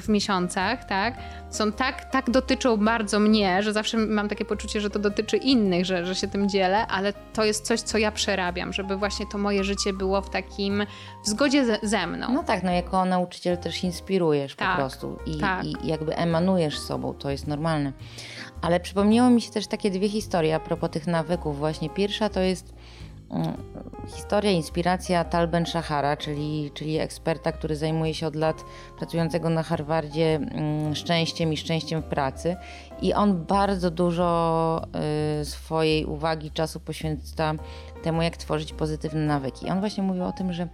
w 0.00 0.08
miesiącach, 0.08 0.84
tak, 0.84 1.14
są 1.50 1.72
tak, 1.72 2.04
tak 2.04 2.30
dotyczą 2.30 2.76
bardzo 2.76 3.20
mnie, 3.20 3.62
że 3.62 3.72
zawsze 3.72 3.98
mam 3.98 4.28
takie 4.28 4.44
poczucie, 4.44 4.80
że 4.80 4.90
to 4.90 4.98
dotyczy 4.98 5.36
innych, 5.36 5.84
że, 5.84 6.06
że 6.06 6.14
się 6.14 6.28
tym 6.28 6.48
dzielę, 6.48 6.86
ale 6.86 7.12
to 7.12 7.44
jest 7.44 7.64
coś, 7.64 7.80
co 7.80 7.98
ja 7.98 8.12
przerabiam, 8.12 8.72
żeby 8.72 8.96
właśnie 8.96 9.26
to 9.26 9.38
moje 9.38 9.64
życie 9.64 9.92
było 9.92 10.22
w 10.22 10.30
takim, 10.30 10.86
w 11.24 11.28
zgodzie 11.28 11.64
ze, 11.64 11.78
ze 11.82 12.06
mną. 12.06 12.32
No 12.32 12.42
tak, 12.42 12.62
no 12.62 12.70
jako 12.70 13.04
nauczyciel 13.04 13.58
też 13.58 13.84
inspirujesz 13.84 14.56
tak, 14.56 14.70
po 14.70 14.76
prostu 14.76 15.18
i, 15.26 15.38
tak. 15.38 15.64
i 15.64 15.74
jakby 15.84 16.16
emanujesz 16.16 16.78
sobą, 16.78 17.14
to 17.14 17.30
jest 17.30 17.46
normalne. 17.46 17.92
Ale 18.62 18.80
przypomniało 18.80 19.30
mi 19.30 19.40
się 19.40 19.50
też 19.50 19.66
takie 19.66 19.90
dwie 19.90 20.08
historie 20.08 20.54
a 20.54 20.60
propos 20.60 20.90
tych 20.90 21.06
nawyków. 21.06 21.58
Właśnie 21.58 21.90
pierwsza 21.90 22.28
to 22.28 22.40
jest 22.40 22.74
mm, 23.30 23.56
historia, 24.08 24.50
inspiracja 24.50 25.24
Tal 25.24 25.48
Ben 25.48 25.66
Shahara, 25.66 26.16
czyli, 26.16 26.70
czyli 26.74 26.98
eksperta, 26.98 27.52
który 27.52 27.76
zajmuje 27.76 28.14
się 28.14 28.26
od 28.26 28.36
lat 28.36 28.64
pracującego 28.98 29.50
na 29.50 29.62
Harvardzie 29.62 30.34
mm, 30.34 30.94
szczęściem 30.94 31.52
i 31.52 31.56
szczęściem 31.56 32.02
w 32.02 32.04
pracy. 32.04 32.56
I 33.02 33.14
on 33.14 33.44
bardzo 33.44 33.90
dużo 33.90 34.82
y, 35.40 35.44
swojej 35.44 36.04
uwagi, 36.04 36.50
czasu 36.50 36.80
poświęca 36.80 37.54
temu, 38.02 38.22
jak 38.22 38.36
tworzyć 38.36 38.72
pozytywne 38.72 39.20
nawyki. 39.20 39.66
I 39.66 39.70
on 39.70 39.80
właśnie 39.80 40.02
mówił 40.02 40.24
o 40.24 40.32
tym, 40.32 40.52
że 40.52 40.68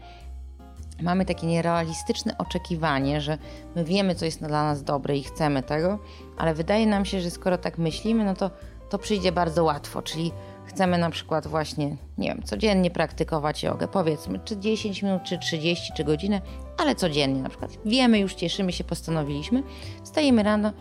mamy 1.02 1.24
takie 1.24 1.46
nierealistyczne 1.46 2.38
oczekiwanie, 2.38 3.20
że 3.20 3.38
my 3.76 3.84
wiemy, 3.84 4.14
co 4.14 4.24
jest 4.24 4.38
dla 4.38 4.64
nas 4.64 4.82
dobre 4.82 5.16
i 5.16 5.22
chcemy 5.22 5.62
tego, 5.62 5.98
ale 6.38 6.54
wydaje 6.54 6.86
nam 6.86 7.04
się, 7.04 7.20
że 7.20 7.30
skoro 7.30 7.58
tak 7.58 7.78
myślimy, 7.78 8.24
no 8.24 8.34
to 8.34 8.50
to 8.90 8.98
przyjdzie 8.98 9.32
bardzo 9.32 9.64
łatwo, 9.64 10.02
czyli 10.02 10.32
chcemy 10.64 10.98
na 10.98 11.10
przykład 11.10 11.46
właśnie, 11.46 11.96
nie 12.18 12.28
wiem, 12.28 12.42
codziennie 12.42 12.90
praktykować 12.90 13.62
jogę, 13.62 13.88
powiedzmy, 13.88 14.40
czy 14.44 14.56
10 14.56 15.02
minut, 15.02 15.22
czy 15.22 15.38
30, 15.38 15.92
czy 15.96 16.04
godzinę, 16.04 16.40
ale 16.78 16.94
codziennie 16.94 17.42
na 17.42 17.48
przykład. 17.48 17.78
Wiemy, 17.84 18.18
już 18.18 18.34
cieszymy 18.34 18.72
się, 18.72 18.84
postanowiliśmy, 18.84 19.62
wstajemy 20.04 20.42
rano 20.42 20.72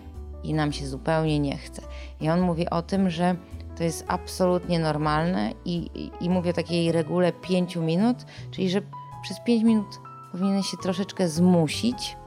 i 0.43 0.53
nam 0.53 0.73
się 0.73 0.87
zupełnie 0.87 1.39
nie 1.39 1.57
chce. 1.57 1.81
I 2.21 2.29
on 2.29 2.41
mówi 2.41 2.69
o 2.69 2.81
tym, 2.81 3.09
że 3.09 3.35
to 3.77 3.83
jest 3.83 4.05
absolutnie 4.07 4.79
normalne 4.79 5.51
i, 5.65 5.89
i, 5.95 6.25
i 6.25 6.29
mówię 6.29 6.49
o 6.49 6.53
takiej 6.53 6.91
regule 6.91 7.31
5 7.31 7.75
minut, 7.75 8.17
czyli 8.51 8.69
że 8.69 8.81
przez 9.23 9.39
5 9.39 9.63
minut 9.63 9.99
powinieneś 10.31 10.67
się 10.67 10.77
troszeczkę 10.77 11.27
zmusić 11.27 12.17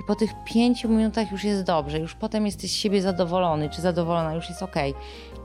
i 0.00 0.04
po 0.06 0.14
tych 0.14 0.30
5 0.44 0.84
minutach 0.84 1.32
już 1.32 1.44
jest 1.44 1.62
dobrze, 1.62 1.98
już 1.98 2.14
potem 2.14 2.46
jesteś 2.46 2.70
z 2.70 2.74
siebie 2.74 3.02
zadowolony 3.02 3.70
czy 3.70 3.82
zadowolona, 3.82 4.34
już 4.34 4.48
jest 4.48 4.62
ok, 4.62 4.76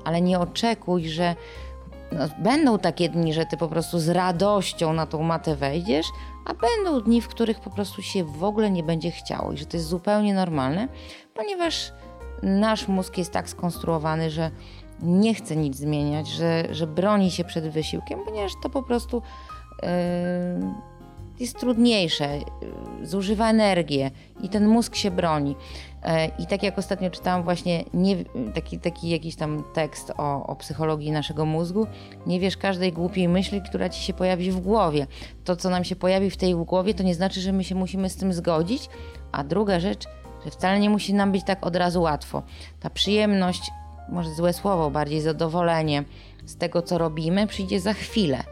ale 0.06 0.22
nie 0.22 0.40
oczekuj, 0.40 1.10
że 1.10 1.36
no, 2.12 2.20
będą 2.38 2.80
takie 2.80 3.10
dni, 3.10 3.34
że 3.34 3.46
ty 3.46 3.58
po 3.58 3.68
prostu 3.68 4.00
z 4.00 4.10
radością 4.10 4.94
na 4.94 5.06
tą 5.06 5.24
matę 5.24 5.56
wejdziesz, 5.56 6.08
a 6.46 6.54
będą 6.54 7.02
dni, 7.02 7.22
w 7.22 7.28
których 7.28 7.60
po 7.60 7.70
prostu 7.70 8.02
się 8.02 8.24
w 8.24 8.44
ogóle 8.44 8.72
nie 8.72 8.84
będzie 8.84 9.12
chciało 9.12 9.52
i 9.52 9.58
że 9.58 9.66
to 9.66 9.78
jest 9.78 9.90
zupełnie 9.90 10.34
normalne, 10.34 10.88
ponieważ 11.34 11.92
nasz 12.44 12.88
mózg 12.88 13.18
jest 13.18 13.32
tak 13.32 13.50
skonstruowany, 13.50 14.30
że 14.30 14.52
nie 15.02 15.34
chce 15.34 15.56
nic 15.56 15.78
zmieniać, 15.78 16.28
że, 16.28 16.68
że 16.72 16.88
broni 16.88 17.32
się 17.32 17.44
przed 17.44 17.70
wysiłkiem, 17.70 18.20
ponieważ 18.26 18.52
to 18.64 18.70
po 18.70 18.84
prostu 18.84 19.22
yy, 19.82 19.90
jest 21.40 21.60
trudniejsze, 21.60 22.38
yy, 23.00 23.08
zużywa 23.08 23.50
energię 23.50 24.12
i 24.42 24.50
ten 24.50 24.68
mózg 24.68 24.96
się 24.96 25.12
broni. 25.12 25.50
Yy, 25.50 26.12
I 26.40 26.48
tak 26.48 26.64
jak 26.64 26.80
ostatnio 26.80 27.10
czytałam 27.10 27.44
właśnie 27.44 27.84
nie, 27.94 28.16
taki, 28.54 28.80
taki 28.80 29.10
jakiś 29.10 29.36
tam 29.36 29.64
tekst 29.74 30.12
o, 30.18 30.48
o 30.48 30.56
psychologii 30.56 31.12
naszego 31.12 31.46
mózgu, 31.46 31.88
nie 32.28 32.40
wiesz 32.40 32.58
każdej 32.58 32.94
głupiej 32.94 33.28
myśli, 33.28 33.62
która 33.62 33.90
ci 33.90 34.04
się 34.04 34.14
pojawi 34.14 34.52
w 34.52 34.60
głowie. 34.60 35.08
To, 35.44 35.56
co 35.56 35.70
nam 35.70 35.84
się 35.84 35.96
pojawi 35.96 36.30
w 36.30 36.38
tej 36.38 36.56
głowie, 36.56 36.94
to 36.94 37.04
nie 37.04 37.16
znaczy, 37.16 37.42
że 37.42 37.52
my 37.52 37.64
się 37.64 37.76
musimy 37.76 38.10
z 38.10 38.16
tym 38.16 38.34
zgodzić. 38.34 38.90
A 39.32 39.44
druga 39.44 39.80
rzecz, 39.80 40.06
że 40.46 40.52
wcale 40.52 40.80
nie 40.80 40.90
musi 40.90 41.14
nam 41.14 41.32
być 41.32 41.44
tak 41.44 41.66
od 41.66 41.76
razu 41.76 42.02
łatwo. 42.02 42.44
Ta 42.80 42.90
przyjemność 42.90 43.72
może 44.10 44.34
złe 44.34 44.54
słowo, 44.54 44.92
bardziej 44.92 45.22
zadowolenie 45.22 46.04
z 46.46 46.56
tego, 46.56 46.82
co 46.82 46.98
robimy, 46.98 47.48
przyjdzie 47.48 47.80
za 47.80 47.94
chwilę. 47.94 48.44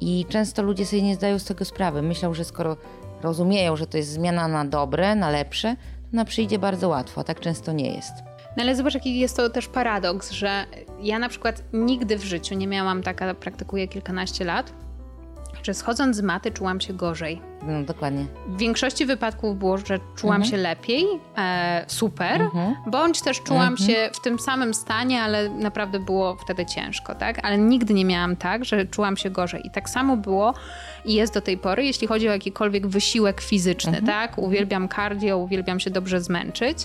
I 0.00 0.26
często 0.28 0.62
ludzie 0.62 0.86
sobie 0.86 1.02
nie 1.02 1.14
zdają 1.14 1.38
z 1.38 1.44
tego 1.44 1.64
sprawy. 1.64 2.02
Myślą, 2.02 2.34
że 2.34 2.44
skoro 2.44 2.76
rozumieją, 3.22 3.76
że 3.76 3.86
to 3.86 3.96
jest 3.96 4.10
zmiana 4.10 4.48
na 4.48 4.64
dobre, 4.64 5.14
na 5.14 5.30
lepsze, 5.30 5.76
to 5.76 6.12
ona 6.12 6.24
przyjdzie 6.24 6.58
bardzo 6.58 6.88
łatwo, 6.88 7.20
a 7.20 7.24
tak 7.24 7.40
często 7.40 7.72
nie 7.72 7.94
jest. 7.94 8.12
No 8.56 8.62
ale 8.62 8.76
zobacz, 8.76 8.94
jaki 8.94 9.18
jest 9.18 9.36
to 9.36 9.50
też 9.50 9.68
paradoks, 9.68 10.30
że 10.30 10.64
ja 11.00 11.18
na 11.18 11.28
przykład 11.28 11.62
nigdy 11.72 12.18
w 12.18 12.24
życiu 12.24 12.54
nie 12.54 12.66
miałam 12.66 13.02
taka, 13.02 13.34
praktykuję 13.34 13.88
kilkanaście 13.88 14.44
lat, 14.44 14.72
że 15.62 15.74
schodząc 15.74 16.16
z 16.16 16.20
maty 16.22 16.50
czułam 16.50 16.80
się 16.80 16.92
gorzej. 16.92 17.42
No 17.62 17.82
dokładnie. 17.82 18.26
W 18.48 18.58
większości 18.58 19.06
wypadków 19.06 19.58
było, 19.58 19.78
że 19.78 19.98
czułam 20.16 20.36
Mhm. 20.36 20.50
się 20.50 20.56
lepiej, 20.56 21.04
e, 21.38 21.84
super, 21.86 22.40
bądź 22.86 23.20
też 23.22 23.42
czułam 23.42 23.68
Mhm. 23.72 23.90
się 23.90 24.10
w 24.12 24.20
tym 24.20 24.38
samym 24.38 24.74
stanie, 24.74 25.22
ale 25.22 25.48
naprawdę 25.48 26.00
było 26.00 26.36
wtedy 26.36 26.66
ciężko, 26.66 27.14
tak? 27.14 27.44
Ale 27.46 27.58
nigdy 27.58 27.94
nie 27.94 28.04
miałam 28.04 28.36
tak, 28.36 28.64
że 28.64 28.86
czułam 28.86 29.16
się 29.16 29.30
gorzej. 29.30 29.66
I 29.66 29.70
tak 29.70 29.90
samo 29.90 30.16
było 30.16 30.54
i 31.04 31.14
jest 31.14 31.34
do 31.34 31.40
tej 31.40 31.58
pory, 31.58 31.84
jeśli 31.84 32.06
chodzi 32.06 32.28
o 32.28 32.32
jakikolwiek 32.32 32.86
wysiłek 32.86 33.40
fizyczny, 33.40 33.98
Mhm. 33.98 34.06
tak? 34.06 34.38
Uwielbiam 34.38 34.88
cardio, 34.88 35.38
uwielbiam 35.38 35.80
się 35.80 35.90
dobrze 35.90 36.20
zmęczyć. 36.20 36.78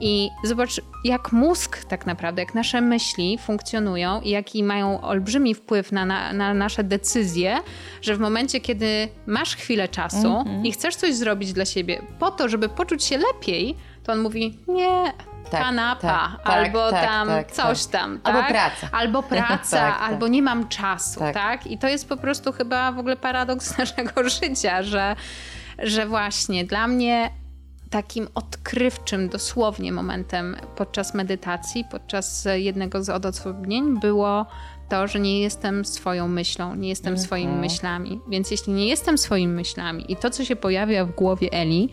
I 0.00 0.30
zobacz, 0.44 0.80
jak 1.04 1.32
mózg 1.32 1.84
tak 1.84 2.06
naprawdę, 2.06 2.42
jak 2.42 2.54
nasze 2.54 2.80
myśli 2.80 3.38
funkcjonują 3.38 4.20
i 4.20 4.30
jaki 4.30 4.64
mają 4.64 5.00
olbrzymi 5.00 5.54
wpływ 5.54 5.92
na, 5.92 6.04
na, 6.04 6.32
na 6.32 6.54
nasze 6.54 6.84
decyzje, 6.84 7.58
że 8.02 8.16
w 8.16 8.18
momencie, 8.20 8.60
kiedy 8.60 9.08
masz 9.26 9.56
chwilę 9.56 9.88
czasu 9.88 10.36
Mhm. 10.38 10.66
i 10.66 10.72
chcesz 10.72 10.96
coś 10.96 11.14
zrobić 11.14 11.52
dla 11.52 11.64
siebie 11.64 12.02
po 12.18 12.30
to, 12.30 12.48
żeby 12.48 12.68
poczuć 12.68 13.04
się 13.04 13.18
lepiej, 13.18 13.76
to 14.04 14.12
on 14.12 14.18
mówi, 14.20 14.58
nie, 14.68 15.12
Tak, 15.50 15.60
kanapa, 15.62 16.00
tak, 16.36 16.44
tak, 16.44 16.54
albo 16.54 16.90
tak, 16.90 17.04
tam 17.08 17.28
tak, 17.28 17.52
coś 17.52 17.86
tak. 17.86 17.92
tam. 18.00 18.20
Albo 18.24 18.42
praca. 18.48 18.88
Albo 18.98 19.22
praca, 19.22 19.98
albo 19.98 20.28
nie 20.28 20.42
mam 20.42 20.68
czasu, 20.68 21.20
tak. 21.20 21.34
Tak. 21.34 21.66
I 21.66 21.78
to 21.78 21.88
jest 21.88 22.08
po 22.08 22.16
prostu 22.16 22.52
chyba 22.52 22.92
w 22.92 22.98
ogóle 22.98 23.16
paradoks 23.16 23.72
naszego 23.78 24.28
życia, 24.28 24.82
że, 24.82 25.16
że 25.78 26.06
właśnie 26.06 26.64
dla 26.64 26.86
mnie 26.86 27.30
takim 27.90 28.28
odkrywczym 28.34 29.28
dosłownie 29.28 29.92
momentem 29.92 30.56
podczas 30.76 31.14
medytacji, 31.14 31.84
podczas 31.90 32.48
jednego 32.54 33.04
z 33.04 33.08
odosobnień 33.08 34.00
było 34.00 34.46
to, 34.88 35.06
że 35.06 35.20
nie 35.20 35.40
jestem 35.40 35.84
swoją 35.84 36.28
myślą, 36.28 36.74
nie 36.74 36.88
jestem 36.88 37.12
Mhm. 37.12 37.26
swoimi 37.26 37.52
myślami. 37.52 38.20
Więc 38.28 38.50
jeśli 38.50 38.72
nie 38.72 38.86
jestem 38.88 39.18
swoimi 39.18 39.52
myślami 39.52 40.12
i 40.12 40.16
to, 40.16 40.30
co 40.30 40.44
się 40.44 40.56
pojawia 40.56 41.04
w 41.04 41.10
głowie 41.14 41.48
Eli, 41.52 41.88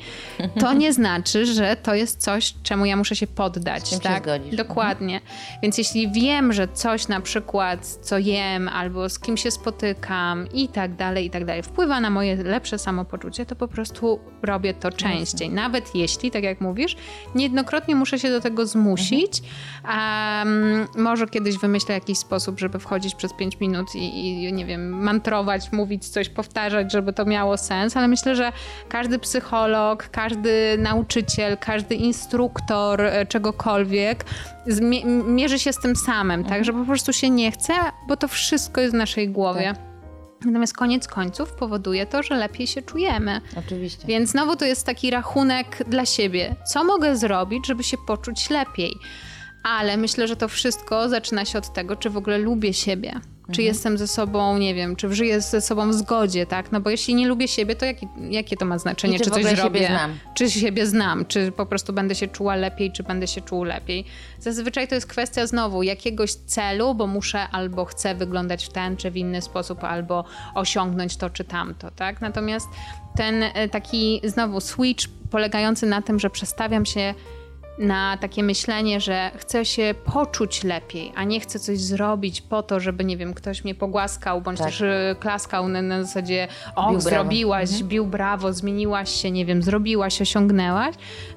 to 0.60 0.74
nie 0.74 0.94
znaczy, 1.00 1.46
że 1.46 1.76
to 1.76 1.96
jest 1.96 2.22
coś, 2.22 2.54
czemu 2.64 2.86
ja 2.86 2.96
muszę 2.96 3.16
się 3.16 3.28
poddać. 3.28 3.88
Z 3.88 3.90
czym 3.90 3.98
się 3.98 4.04
tak? 4.04 4.24
zgodzisz. 4.24 4.56
Dokładnie. 4.56 5.22
Więc 5.64 5.78
jeśli 5.78 6.12
wiem, 6.12 6.54
że 6.54 6.68
coś 6.68 7.08
na 7.08 7.22
przykład, 7.22 7.86
co 8.02 8.18
jem, 8.18 8.68
albo 8.68 9.10
z 9.10 9.20
kim 9.20 9.38
się 9.38 9.52
spotykam 9.52 10.48
i 10.54 10.68
tak 10.68 10.96
dalej, 10.96 11.26
i 11.26 11.30
tak 11.30 11.46
dalej, 11.46 11.64
wpływa 11.64 12.00
na 12.00 12.10
moje 12.10 12.36
lepsze 12.36 12.80
samopoczucie, 12.80 13.46
to 13.46 13.56
po 13.56 13.68
prostu 13.68 14.20
robię 14.44 14.74
to 14.74 14.92
częściej. 14.92 15.50
Nawet 15.50 15.96
jeśli, 15.96 16.32
tak 16.32 16.44
jak 16.44 16.62
mówisz, 16.62 16.96
niejednokrotnie 17.36 17.96
muszę 17.96 18.20
się 18.20 18.30
do 18.30 18.42
tego 18.42 18.66
zmusić. 18.66 19.42
Um, 19.84 20.88
może 20.98 21.28
kiedyś 21.28 21.58
wymyślę 21.58 21.96
jakiś 21.96 22.18
sposób, 22.18 22.60
żeby 22.60 22.80
wchodzić 22.86 23.16
przez 23.16 23.34
5 23.34 23.60
minut 23.60 23.96
i, 23.96 24.44
i, 24.44 24.54
nie 24.54 24.66
wiem, 24.66 24.90
mantrować, 25.04 25.72
mówić 25.72 26.08
coś, 26.10 26.30
powtarzać, 26.30 26.92
żeby 26.92 27.14
to 27.14 27.26
miało 27.26 27.58
sens, 27.58 27.98
ale 27.98 28.08
myślę, 28.08 28.36
że 28.36 28.52
każdy 28.90 29.20
psycholog, 29.20 30.10
każdy 30.12 30.78
nauczyciel, 30.80 31.58
każdy 31.58 31.96
instruktor 31.96 33.02
e, 33.02 33.26
czegokolwiek 33.26 34.26
zmie- 34.68 35.06
mierzy 35.28 35.60
się 35.60 35.74
z 35.74 35.80
tym 35.80 35.96
samym, 35.96 36.44
tak, 36.44 36.66
że 36.66 36.74
po 36.74 36.86
prostu 36.86 37.14
się 37.14 37.30
nie 37.30 37.52
chce, 37.52 37.74
bo 38.08 38.18
to 38.18 38.28
wszystko 38.28 38.82
jest 38.82 38.94
w 38.94 38.98
naszej 38.98 39.30
głowie. 39.30 39.74
Natomiast 40.46 40.74
koniec 40.74 41.08
końców 41.08 41.54
powoduje 41.54 42.06
to, 42.06 42.24
że 42.24 42.36
lepiej 42.36 42.68
się 42.68 42.82
czujemy. 42.82 43.42
Oczywiście. 43.66 44.08
Więc 44.08 44.30
znowu 44.30 44.56
to 44.56 44.66
jest 44.66 44.86
taki 44.86 45.10
rachunek 45.12 45.84
dla 45.88 46.06
siebie. 46.06 46.56
Co 46.74 46.84
mogę 46.84 47.16
zrobić, 47.16 47.68
żeby 47.68 47.84
się 47.84 47.98
poczuć 48.08 48.50
lepiej? 48.50 48.96
Ale 49.70 49.98
myślę, 49.98 50.28
że 50.28 50.36
to 50.36 50.48
wszystko 50.48 51.10
zaczyna 51.10 51.46
się 51.46 51.58
od 51.58 51.74
tego, 51.74 51.96
czy 51.96 52.10
w 52.10 52.18
ogóle 52.18 52.38
lubię 52.38 52.74
siebie. 52.74 53.12
Czy 53.46 53.62
Mhm. 53.62 53.66
jestem 53.68 53.98
ze 53.98 54.08
sobą, 54.08 54.58
nie 54.58 54.76
wiem, 54.76 54.96
czy 54.96 55.16
żyję 55.16 55.42
ze 55.42 55.62
sobą 55.62 55.90
w 55.90 55.94
zgodzie, 55.94 56.46
tak? 56.46 56.72
No 56.72 56.82
bo 56.82 56.90
jeśli 56.90 57.16
nie 57.16 57.28
lubię 57.28 57.48
siebie, 57.48 57.76
to 57.76 57.86
jaki, 57.86 58.08
jakie 58.30 58.58
to 58.58 58.66
ma 58.66 58.78
znaczenie? 58.78 59.16
I 59.16 59.18
czy 59.20 59.24
czy 59.24 59.30
coś 59.30 59.44
zrobię? 59.44 59.80
siebie 59.80 59.88
znam? 59.88 60.18
Czy 60.36 60.50
siebie 60.52 60.86
znam? 60.86 61.26
Czy 61.26 61.52
po 61.52 61.66
prostu 61.66 61.94
będę 61.94 62.16
się 62.16 62.28
czuła 62.28 62.56
lepiej, 62.56 62.92
czy 62.92 63.04
będę 63.04 63.28
się 63.28 63.42
czuł 63.42 63.64
lepiej? 63.64 64.06
Zazwyczaj 64.40 64.88
to 64.88 64.96
jest 64.96 65.08
kwestia 65.08 65.48
znowu 65.48 65.84
jakiegoś 65.84 66.34
celu, 66.34 66.96
bo 66.96 67.08
muszę 67.08 67.48
albo 67.48 67.86
chcę 67.86 68.16
wyglądać 68.16 68.66
w 68.66 68.70
ten 68.70 68.98
czy 68.98 69.12
w 69.12 69.18
inny 69.18 69.42
sposób, 69.42 69.84
albo 69.84 70.26
osiągnąć 70.56 71.18
to 71.18 71.30
czy 71.30 71.44
tamto, 71.44 71.92
tak? 71.92 72.22
Natomiast 72.22 72.68
ten 73.18 73.44
e, 73.44 73.70
taki 73.70 74.22
znowu 74.24 74.62
switch 74.62 75.06
polegający 75.32 75.86
na 75.86 76.02
tym, 76.02 76.20
że 76.20 76.30
przestawiam 76.30 76.86
się 76.86 77.14
na 77.78 78.18
takie 78.18 78.44
myślenie, 78.44 79.00
że 79.02 79.32
chcę 79.38 79.66
się 79.66 79.96
poczuć 80.14 80.64
lepiej, 80.64 81.12
a 81.16 81.24
nie 81.24 81.40
chcę 81.40 81.60
coś 81.60 81.80
zrobić 81.80 82.42
po 82.42 82.64
to, 82.64 82.80
żeby, 82.80 83.06
nie 83.06 83.18
wiem, 83.18 83.34
ktoś 83.34 83.64
mnie 83.64 83.76
pogłaskał, 83.76 84.42
bądź 84.42 84.58
Tak. 84.58 84.68
też 84.68 84.82
e, 84.82 85.16
klaskał 85.20 85.68
na, 85.68 85.82
na 85.82 86.04
zasadzie 86.04 86.48
o, 86.76 86.82
Bił 86.82 87.00
brawo. 87.00 87.02
zrobiłaś, 87.02 87.70
Mhm. 87.72 87.88
bił 87.90 88.06
brawo, 88.06 88.54
zmieniłaś 88.54 89.10
się, 89.22 89.32
nie 89.32 89.46
wiem, 89.46 89.62
zrobiłaś, 89.64 90.22
osiągnęłaś, 90.22 90.96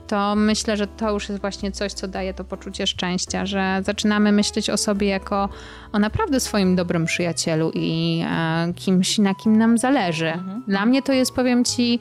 to 0.08 0.34
myślę, 0.34 0.76
że 0.76 0.86
to 0.86 1.10
już 1.12 1.28
jest 1.28 1.40
właśnie 1.40 1.72
coś, 1.72 1.92
co 1.92 2.08
daje 2.08 2.34
to 2.34 2.44
poczucie 2.44 2.86
szczęścia, 2.86 3.46
że 3.46 3.80
zaczynamy 3.84 4.32
myśleć 4.32 4.70
o 4.70 4.76
sobie 4.76 5.08
jako 5.08 5.48
o 5.92 5.98
naprawdę 5.98 6.40
swoim 6.40 6.76
dobrym 6.76 7.04
przyjacielu 7.04 7.70
i 7.74 8.22
e, 8.30 8.72
kimś, 8.74 9.18
na 9.18 9.34
kim 9.34 9.58
nam 9.58 9.78
zależy. 9.78 10.32
Dla 10.68 10.86
mnie 10.86 11.02
to 11.02 11.12
jest, 11.12 11.32
powiem 11.32 11.64
ci, 11.64 11.98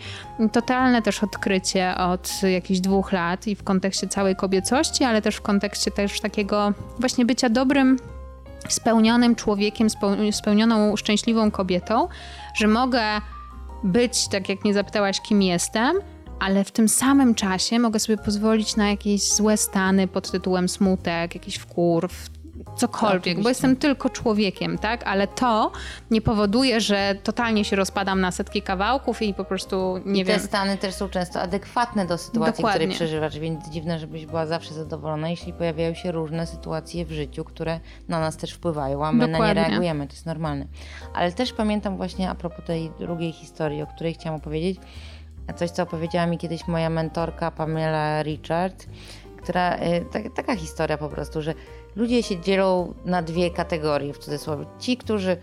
totalne 0.52 1.02
też 1.02 1.24
odkrycie 1.24 1.96
od 1.98 2.32
jakichś 2.44 2.80
dwóch 2.80 3.12
lat 3.12 3.48
i 3.48 3.56
w 3.56 3.64
kontekście 3.64 4.08
całej 4.08 4.36
kobiecości, 4.36 5.04
ale 5.04 5.22
też 5.22 5.36
w 5.36 5.42
kontekście 5.42 5.92
też 5.92 6.22
takiego 6.22 6.74
właśnie 7.00 7.26
bycia 7.26 7.50
dobrym 7.50 7.98
spełnionym 8.70 9.36
człowiekiem, 9.36 9.88
speł- 9.88 10.32
spełnioną, 10.32 10.96
szczęśliwą 10.96 11.52
kobietą, 11.52 12.08
że 12.56 12.68
mogę 12.68 13.02
być, 13.84 14.28
tak 14.28 14.50
jak 14.50 14.64
mnie 14.64 14.74
zapytałaś, 14.74 15.22
kim 15.22 15.42
jestem, 15.42 15.98
ale 16.40 16.64
w 16.64 16.72
tym 16.72 16.90
samym 16.90 17.36
czasie 17.36 17.80
mogę 17.80 18.00
sobie 18.00 18.18
pozwolić 18.18 18.76
na 18.76 18.90
jakieś 18.90 19.34
złe 19.34 19.58
stany 19.58 20.08
pod 20.08 20.32
tytułem 20.32 20.70
smutek, 20.70 21.36
jakiś 21.36 21.56
wkurw, 21.56 22.30
cokolwiek, 22.78 23.20
Oczywiście. 23.20 23.44
bo 23.44 23.50
jestem 23.50 23.76
tylko 23.76 24.10
człowiekiem, 24.10 24.78
tak? 24.78 25.04
Ale 25.08 25.28
to 25.28 25.72
nie 26.12 26.22
powoduje, 26.22 26.82
że 26.82 27.16
totalnie 27.24 27.66
się 27.66 27.76
rozpadam 27.76 28.22
na 28.22 28.32
setki 28.32 28.62
kawałków 28.62 29.22
i 29.22 29.34
po 29.34 29.46
prostu 29.46 30.02
nie 30.06 30.22
I 30.22 30.26
wiem. 30.26 30.40
te 30.40 30.46
stany 30.46 30.78
też 30.78 30.94
są 30.94 31.10
często 31.10 31.42
adekwatne 31.42 32.06
do 32.06 32.18
sytuacji, 32.18 32.58
Dokładnie. 32.58 32.80
której 32.80 32.96
przeżywasz, 32.96 33.40
więc 33.40 33.70
dziwne, 33.70 34.00
żebyś 34.00 34.26
była 34.26 34.46
zawsze 34.46 34.74
zadowolona, 34.74 35.30
jeśli 35.30 35.54
pojawiają 35.54 35.94
się 35.94 36.12
różne 36.12 36.48
sytuacje 36.48 37.06
w 37.06 37.12
życiu, 37.12 37.44
które 37.44 37.80
na 38.08 38.20
nas 38.20 38.38
też 38.38 38.52
wpływają, 38.54 39.06
a 39.06 39.12
my 39.12 39.28
na 39.28 39.34
Dokładnie. 39.34 39.62
nie 39.62 39.68
reagujemy, 39.70 40.08
to 40.08 40.14
jest 40.14 40.26
normalne. 40.26 40.66
Ale 41.14 41.32
też 41.32 41.54
pamiętam 41.54 41.98
właśnie 41.98 42.30
a 42.30 42.36
propos 42.36 42.66
tej 42.66 42.92
drugiej 43.00 43.32
historii, 43.32 43.82
o 43.82 43.88
której 43.88 44.14
chciałam 44.14 44.40
opowiedzieć, 44.40 44.80
coś, 45.54 45.70
co 45.70 45.84
opowiedziała 45.84 46.28
mi 46.28 46.38
kiedyś 46.38 46.68
moja 46.68 46.90
mentorka 46.90 47.52
Pamela 47.52 48.24
Richard, 48.24 48.86
która, 49.44 49.76
y, 49.76 50.06
tak, 50.12 50.24
taka 50.36 50.56
historia 50.56 50.98
po 50.98 51.10
prostu, 51.10 51.42
że 51.42 51.54
ludzie 51.96 52.24
się 52.24 52.42
dzielą 52.42 52.94
na 53.06 53.22
dwie 53.22 53.52
kategorie, 53.52 54.14
w 54.14 54.18
cudzysłowie. 54.18 54.66
Ci, 54.80 54.98
którzy 54.98 55.38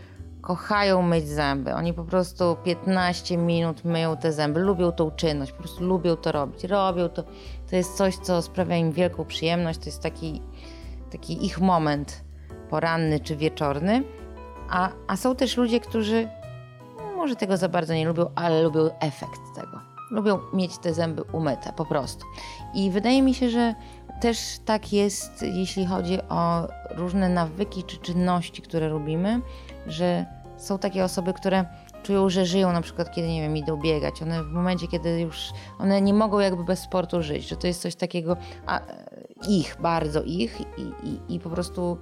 kochają 0.44 1.02
myć 1.02 1.28
zęby. 1.28 1.74
Oni 1.74 1.92
po 1.92 2.04
prostu 2.04 2.56
15 2.64 3.36
minut 3.36 3.84
myją 3.84 4.16
te 4.16 4.32
zęby, 4.32 4.60
lubią 4.60 4.92
tą 4.92 5.10
czynność, 5.10 5.52
po 5.52 5.58
prostu 5.58 5.84
lubią 5.84 6.16
to 6.16 6.32
robić. 6.32 6.64
Robią 6.64 7.08
to. 7.08 7.22
To 7.70 7.76
jest 7.76 7.96
coś, 7.96 8.16
co 8.16 8.42
sprawia 8.42 8.76
im 8.76 8.92
wielką 8.92 9.24
przyjemność. 9.24 9.78
To 9.78 9.86
jest 9.86 10.02
taki, 10.02 10.42
taki 11.12 11.46
ich 11.46 11.60
moment 11.60 12.24
poranny 12.70 13.20
czy 13.20 13.36
wieczorny. 13.36 14.02
A, 14.70 14.88
a 15.06 15.16
są 15.16 15.36
też 15.36 15.56
ludzie, 15.56 15.80
którzy 15.80 16.28
no, 16.96 17.16
może 17.16 17.36
tego 17.36 17.56
za 17.56 17.68
bardzo 17.68 17.94
nie 17.94 18.06
lubią, 18.06 18.26
ale 18.34 18.62
lubią 18.62 18.90
efekt 19.00 19.40
tego. 19.54 19.93
Lubią 20.14 20.38
mieć 20.52 20.78
te 20.78 20.94
zęby 20.94 21.22
umyte 21.22 21.72
po 21.76 21.84
prostu. 21.84 22.26
I 22.74 22.90
wydaje 22.90 23.22
mi 23.22 23.34
się, 23.34 23.50
że 23.50 23.74
też 24.20 24.38
tak 24.64 24.92
jest, 24.92 25.42
jeśli 25.42 25.86
chodzi 25.86 26.18
o 26.28 26.68
różne 26.90 27.28
nawyki 27.28 27.82
czy 27.82 27.96
czynności, 27.96 28.62
które 28.62 28.88
robimy, 28.88 29.40
że 29.86 30.26
są 30.56 30.78
takie 30.78 31.04
osoby, 31.04 31.32
które 31.32 31.64
czują, 32.02 32.28
że 32.28 32.46
żyją 32.46 32.72
na 32.72 32.80
przykład, 32.80 33.14
kiedy, 33.14 33.28
nie 33.28 33.42
wiem, 33.42 33.56
idą 33.56 33.76
biegać. 33.76 34.22
One 34.22 34.44
w 34.44 34.52
momencie, 34.52 34.88
kiedy 34.88 35.20
już, 35.20 35.50
one 35.78 36.00
nie 36.00 36.14
mogą 36.14 36.38
jakby 36.38 36.64
bez 36.64 36.80
sportu 36.80 37.22
żyć, 37.22 37.48
że 37.48 37.56
to 37.56 37.66
jest 37.66 37.82
coś 37.82 37.94
takiego 37.94 38.36
a, 38.66 38.80
ich, 39.48 39.76
bardzo 39.80 40.22
ich 40.22 40.60
i, 40.60 41.08
i, 41.08 41.34
i 41.34 41.40
po 41.40 41.50
prostu 41.50 41.98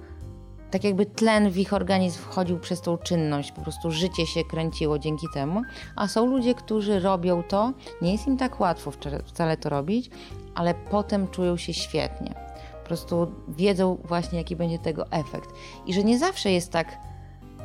tak 0.73 0.83
jakby 0.83 1.05
tlen 1.05 1.49
w 1.49 1.57
ich 1.57 1.73
organizm 1.73 2.19
wchodził 2.19 2.59
przez 2.59 2.81
tą 2.81 2.97
czynność, 2.97 3.51
po 3.51 3.61
prostu 3.61 3.91
życie 3.91 4.25
się 4.25 4.43
kręciło 4.43 4.99
dzięki 4.99 5.27
temu. 5.33 5.61
A 5.95 6.07
są 6.07 6.25
ludzie, 6.25 6.55
którzy 6.55 6.99
robią 6.99 7.43
to, 7.43 7.73
nie 8.01 8.11
jest 8.11 8.27
im 8.27 8.37
tak 8.37 8.59
łatwo 8.59 8.91
wcale 9.25 9.57
to 9.57 9.69
robić, 9.69 10.09
ale 10.55 10.73
potem 10.73 11.27
czują 11.27 11.57
się 11.57 11.73
świetnie. 11.73 12.33
Po 12.81 12.87
prostu 12.87 13.31
wiedzą 13.47 13.97
właśnie, 14.03 14.37
jaki 14.37 14.55
będzie 14.55 14.79
tego 14.79 15.11
efekt. 15.11 15.49
I 15.85 15.93
że 15.93 16.03
nie 16.03 16.19
zawsze 16.19 16.51
jest 16.51 16.71
tak 16.71 16.97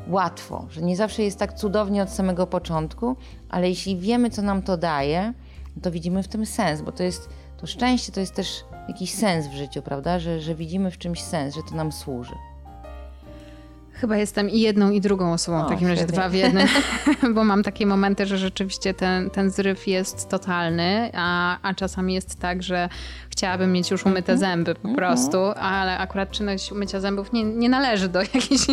łatwo, 0.09 0.67
że 0.71 0.83
nie 0.83 0.97
zawsze 0.97 1.23
jest 1.23 1.39
tak 1.39 1.53
cudownie 1.53 2.03
od 2.03 2.11
samego 2.11 2.47
początku, 2.47 3.17
ale 3.49 3.69
jeśli 3.69 3.97
wiemy, 3.97 4.31
co 4.31 4.43
nam 4.43 4.63
to 4.63 4.77
daje, 4.77 5.33
to 5.83 5.91
widzimy 5.91 6.23
w 6.23 6.29
tym 6.29 6.47
sens, 6.47 6.83
bo 6.83 6.93
to 6.93 7.03
jest 7.03 7.29
to 7.57 7.67
szczęście, 7.67 8.13
to 8.13 8.21
jest 8.21 8.35
też 8.35 8.65
jakiś 8.89 9.15
sens 9.15 9.47
w 9.47 9.53
życiu, 9.53 9.83
prawda? 9.83 10.19
Że, 10.19 10.41
że 10.41 10.55
widzimy 10.55 10.91
w 10.91 10.99
czymś 10.99 11.23
sens, 11.23 11.55
że 11.55 11.63
to 11.63 11.75
nam 11.75 11.93
służy. 11.93 12.35
Chyba 14.01 14.17
jestem 14.17 14.51
i 14.51 14.61
jedną, 14.61 14.91
i 14.91 15.01
drugą 15.01 15.33
osobą, 15.33 15.61
o, 15.61 15.67
w 15.67 15.69
takim 15.69 15.89
razie 15.89 16.07
dwa 16.07 16.29
w 16.29 16.35
jednym, 16.35 16.69
bo 17.35 17.45
mam 17.45 17.63
takie 17.63 17.87
momenty, 17.87 18.27
że 18.27 18.39
rzeczywiście 18.39 18.95
ten, 18.95 19.31
ten 19.31 19.51
zryw 19.51 19.87
jest 19.87 20.29
totalny, 20.29 21.11
a, 21.15 21.59
a 21.63 21.75
czasami 21.75 22.15
jest 22.15 22.41
tak, 22.41 22.63
że 22.63 22.89
chciałabym 23.31 23.73
mieć 23.73 23.91
już 23.91 24.07
umyte 24.07 24.33
mm 24.33 24.37
-hmm. 24.37 24.41
zęby 24.41 24.75
po 24.75 24.81
mm 24.81 24.93
-hmm. 24.93 24.97
prostu, 24.97 25.39
ale 25.61 25.99
akurat 25.99 26.31
czynność 26.31 26.73
umycia 26.73 27.01
zębów 27.01 27.33
nie, 27.33 27.45
nie 27.45 27.69
należy 27.69 28.09
do 28.09 28.23
jakiejś 28.35 28.67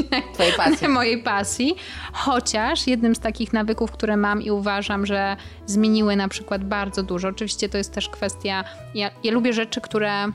pasji. 0.57 0.87
mojej 0.87 1.23
pasji. 1.23 1.75
Chociaż 2.13 2.87
jednym 2.87 3.15
z 3.15 3.19
takich 3.19 3.53
nawyków, 3.53 3.91
które 3.91 4.17
mam 4.17 4.41
i 4.41 4.51
uważam, 4.51 5.05
że 5.05 5.37
zmieniły 5.65 6.15
na 6.15 6.27
przykład 6.27 6.63
bardzo 6.63 7.03
dużo, 7.03 7.27
oczywiście 7.27 7.69
to 7.69 7.77
jest 7.77 7.93
też 7.93 8.09
kwestia, 8.09 8.63
ja, 8.95 9.11
ja 9.23 9.31
lubię 9.31 9.53
rzeczy, 9.53 9.81
które 9.81 10.25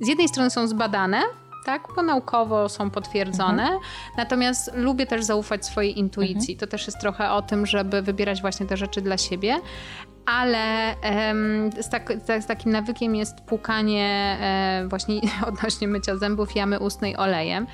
z 0.00 0.08
jednej 0.08 0.28
strony 0.28 0.50
są 0.50 0.66
zbadane, 0.66 1.22
tak, 1.64 1.88
bo 1.96 2.02
naukowo 2.02 2.68
są 2.68 2.90
potwierdzone. 2.90 3.62
Mhm. 3.62 3.80
Natomiast 4.16 4.70
lubię 4.74 5.06
też 5.06 5.24
zaufać 5.24 5.66
swojej 5.66 5.98
intuicji. 5.98 6.54
Mhm. 6.54 6.58
To 6.58 6.66
też 6.66 6.86
jest 6.86 7.00
trochę 7.00 7.30
o 7.30 7.42
tym, 7.42 7.66
żeby 7.66 8.02
wybierać 8.02 8.40
właśnie 8.40 8.66
te 8.66 8.76
rzeczy 8.76 9.00
dla 9.00 9.18
siebie. 9.18 9.56
Ale 10.26 10.94
um, 11.02 11.70
z, 11.82 11.88
tak, 11.88 12.12
z, 12.42 12.46
takim 12.46 12.72
nawykiem 12.72 13.16
jest 13.16 13.40
płukanie 13.40 14.36
e, 14.40 14.88
właśnie 14.88 15.20
odnośnie 15.48 15.88
mycia 15.88 16.16
zębów 16.16 16.56
jamy 16.56 16.80
ustnej 16.80 17.16
olejem. 17.16 17.66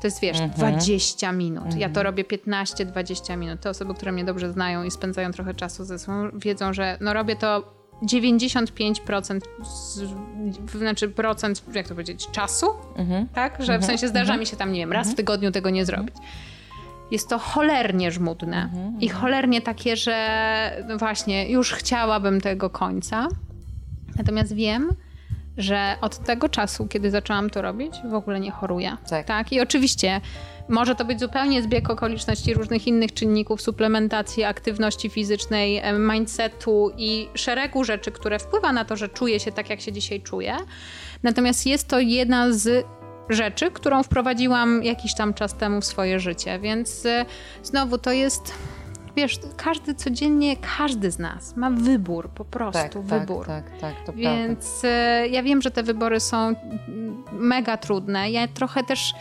To 0.00 0.06
jest, 0.06 0.20
wiesz, 0.20 0.40
mhm. 0.40 0.78
20 0.78 1.32
minut. 1.32 1.74
Ja 1.74 1.88
to 1.88 2.00
mhm. 2.00 2.06
robię 2.06 2.24
15-20 2.24 3.36
minut. 3.36 3.60
Te 3.60 3.70
osoby, 3.70 3.94
które 3.94 4.12
mnie 4.12 4.24
dobrze 4.24 4.52
znają 4.52 4.84
i 4.84 4.90
spędzają 4.90 5.32
trochę 5.32 5.54
czasu 5.54 5.84
ze 5.84 5.98
sobą, 5.98 6.30
wiedzą, 6.34 6.72
że 6.72 6.98
no 7.00 7.12
robię 7.14 7.36
to 7.36 7.79
95% 8.02 9.40
z, 9.64 10.00
znaczy 10.78 11.08
procent, 11.08 11.62
jak 11.74 11.88
to 11.88 11.94
powiedzieć, 11.94 12.28
czasu, 12.32 12.66
mhm. 12.96 13.28
tak? 13.28 13.52
Że 13.52 13.66
w 13.66 13.70
mhm. 13.70 13.82
sensie 13.82 14.08
zdarza 14.08 14.32
mhm. 14.32 14.40
mi 14.40 14.46
się 14.46 14.56
tam, 14.56 14.72
nie 14.72 14.80
wiem, 14.80 14.92
raz 14.92 15.12
w 15.12 15.14
tygodniu 15.14 15.50
tego 15.50 15.70
nie 15.70 15.84
zrobić. 15.84 16.14
Jest 17.10 17.28
to 17.28 17.38
cholernie 17.38 18.10
żmudne 18.10 18.70
i 19.00 19.08
cholernie 19.08 19.62
takie, 19.62 19.96
że 19.96 20.84
no 20.88 20.98
właśnie, 20.98 21.50
już 21.50 21.72
chciałabym 21.72 22.40
tego 22.40 22.70
końca. 22.70 23.28
Natomiast 24.16 24.54
wiem, 24.54 24.90
że 25.56 25.96
od 26.00 26.18
tego 26.18 26.48
czasu, 26.48 26.86
kiedy 26.86 27.10
zaczęłam 27.10 27.50
to 27.50 27.62
robić, 27.62 27.94
w 28.10 28.14
ogóle 28.14 28.40
nie 28.40 28.50
choruję. 28.50 28.96
Tak. 29.08 29.26
tak? 29.26 29.52
I 29.52 29.60
oczywiście 29.60 30.20
może 30.70 30.94
to 30.94 31.04
być 31.04 31.20
zupełnie 31.20 31.62
zbieg 31.62 31.90
okoliczności 31.90 32.54
różnych 32.54 32.86
innych 32.86 33.14
czynników, 33.14 33.62
suplementacji, 33.62 34.44
aktywności 34.44 35.10
fizycznej, 35.10 35.82
mindsetu 35.98 36.90
i 36.96 37.28
szeregu 37.34 37.84
rzeczy, 37.84 38.12
które 38.12 38.38
wpływa 38.38 38.72
na 38.72 38.84
to, 38.84 38.96
że 38.96 39.08
czuję 39.08 39.40
się 39.40 39.52
tak, 39.52 39.70
jak 39.70 39.80
się 39.80 39.92
dzisiaj 39.92 40.20
czuję. 40.20 40.56
Natomiast 41.22 41.66
jest 41.66 41.88
to 41.88 41.98
jedna 41.98 42.52
z 42.52 42.86
rzeczy, 43.28 43.70
którą 43.70 44.02
wprowadziłam 44.02 44.84
jakiś 44.84 45.14
tam 45.14 45.34
czas 45.34 45.54
temu 45.54 45.80
w 45.80 45.84
swoje 45.84 46.20
życie, 46.20 46.58
więc 46.58 47.04
y, 47.04 47.24
znowu 47.62 47.98
to 47.98 48.12
jest 48.12 48.54
wiesz, 49.16 49.38
każdy 49.56 49.94
codziennie, 49.94 50.56
każdy 50.78 51.10
z 51.10 51.18
nas 51.18 51.56
ma 51.56 51.70
wybór, 51.70 52.28
po 52.28 52.44
prostu 52.44 52.82
tak, 52.82 52.92
tak 52.92 53.02
wybór. 53.02 53.46
Tak, 53.46 53.70
tak, 53.70 53.80
tak, 53.80 54.06
to 54.06 54.12
Więc 54.12 54.80
prawda. 54.80 55.26
ja 55.26 55.42
wiem, 55.42 55.62
że 55.62 55.70
te 55.70 55.82
wybory 55.82 56.20
są 56.20 56.54
mega 57.32 57.76
trudne. 57.76 58.30
Ja 58.30 58.48
trochę 58.48 58.84
też 58.84 59.14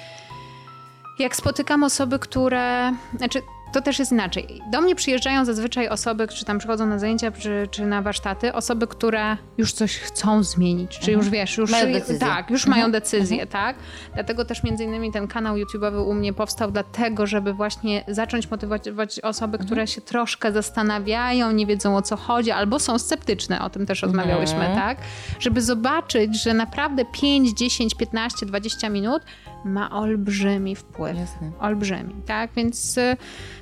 jak 1.20 1.36
spotykam 1.36 1.84
osoby, 1.84 2.20
które. 2.20 2.92
Znaczy, 3.18 3.42
to 3.74 3.82
też 3.82 4.00
jest 4.00 4.12
inaczej. 4.12 4.62
Do 4.72 4.82
mnie 4.82 4.96
przyjeżdżają 4.96 5.46
zazwyczaj 5.46 5.88
osoby, 5.88 6.28
czy 6.28 6.46
tam 6.46 6.60
przychodzą 6.60 6.86
na 6.86 7.00
zajęcia, 7.00 7.32
czy, 7.32 7.68
czy 7.72 7.86
na 7.86 8.02
warsztaty, 8.02 8.54
osoby, 8.54 8.88
które 8.88 9.38
już 9.58 9.74
coś 9.74 9.98
chcą 9.98 10.44
zmienić, 10.44 11.00
czy 11.00 11.12
już 11.12 11.26
mhm. 11.26 11.32
wiesz, 11.32 11.58
już 11.58 11.72
mają 11.72 11.94
decyzję. 11.94 12.20
tak, 12.20 12.50
już 12.50 12.62
mhm. 12.62 12.78
mają 12.78 12.92
decyzję, 12.92 13.42
mhm. 13.42 13.50
tak? 13.50 13.76
Dlatego 14.14 14.46
też 14.46 14.64
między 14.64 14.84
innymi 14.84 15.12
ten 15.12 15.28
kanał 15.28 15.56
YouTube'owy 15.56 16.08
u 16.08 16.14
mnie 16.14 16.34
powstał 16.34 16.72
dlatego, 16.72 17.28
żeby 17.28 17.54
właśnie 17.54 18.04
zacząć 18.08 18.52
motywować 18.52 19.20
osoby, 19.20 19.54
mhm. 19.54 19.66
które 19.66 19.88
się 19.88 20.02
troszkę 20.02 20.52
zastanawiają, 20.52 21.52
nie 21.52 21.66
wiedzą 21.66 21.98
o 21.98 22.02
co 22.02 22.16
chodzi, 22.16 22.52
albo 22.52 22.80
są 22.80 23.00
sceptyczne, 23.00 23.62
o 23.62 23.70
tym 23.70 23.86
też 23.86 24.02
rozmawiałyśmy, 24.02 24.66
mhm. 24.66 24.76
tak? 24.76 24.98
Żeby 25.40 25.62
zobaczyć, 25.62 26.44
że 26.44 26.54
naprawdę 26.54 27.06
5, 27.06 27.50
10, 27.50 27.96
15, 27.96 28.46
20 28.46 28.90
minut 28.90 29.24
ma 29.66 29.90
olbrzymi 29.92 30.76
wpływ. 30.76 31.18
Jasne. 31.18 31.52
Olbrzymi, 31.60 32.16
tak? 32.26 32.52
Więc 32.56 32.98
y, 32.98 33.18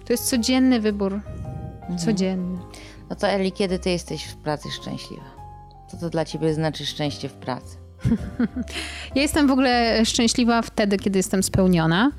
to 0.07 0.13
jest 0.13 0.29
codzienny 0.29 0.79
wybór. 0.79 1.13
Mhm. 1.13 1.99
Codzienny. 1.99 2.59
No 3.09 3.15
to 3.15 3.27
Eli, 3.27 3.51
kiedy 3.51 3.79
ty 3.79 3.89
jesteś 3.89 4.23
w 4.23 4.35
pracy 4.35 4.69
szczęśliwa? 4.71 5.23
Co 5.87 5.97
to 5.97 6.09
dla 6.09 6.25
ciebie 6.25 6.53
znaczy 6.53 6.85
szczęście 6.85 7.29
w 7.29 7.33
pracy? 7.33 7.77
Ja 9.15 9.21
jestem 9.21 9.47
w 9.47 9.51
ogóle 9.51 10.05
szczęśliwa 10.05 10.61
wtedy, 10.61 10.97
kiedy 10.97 11.19
jestem 11.19 11.43
spełniona. 11.43 12.11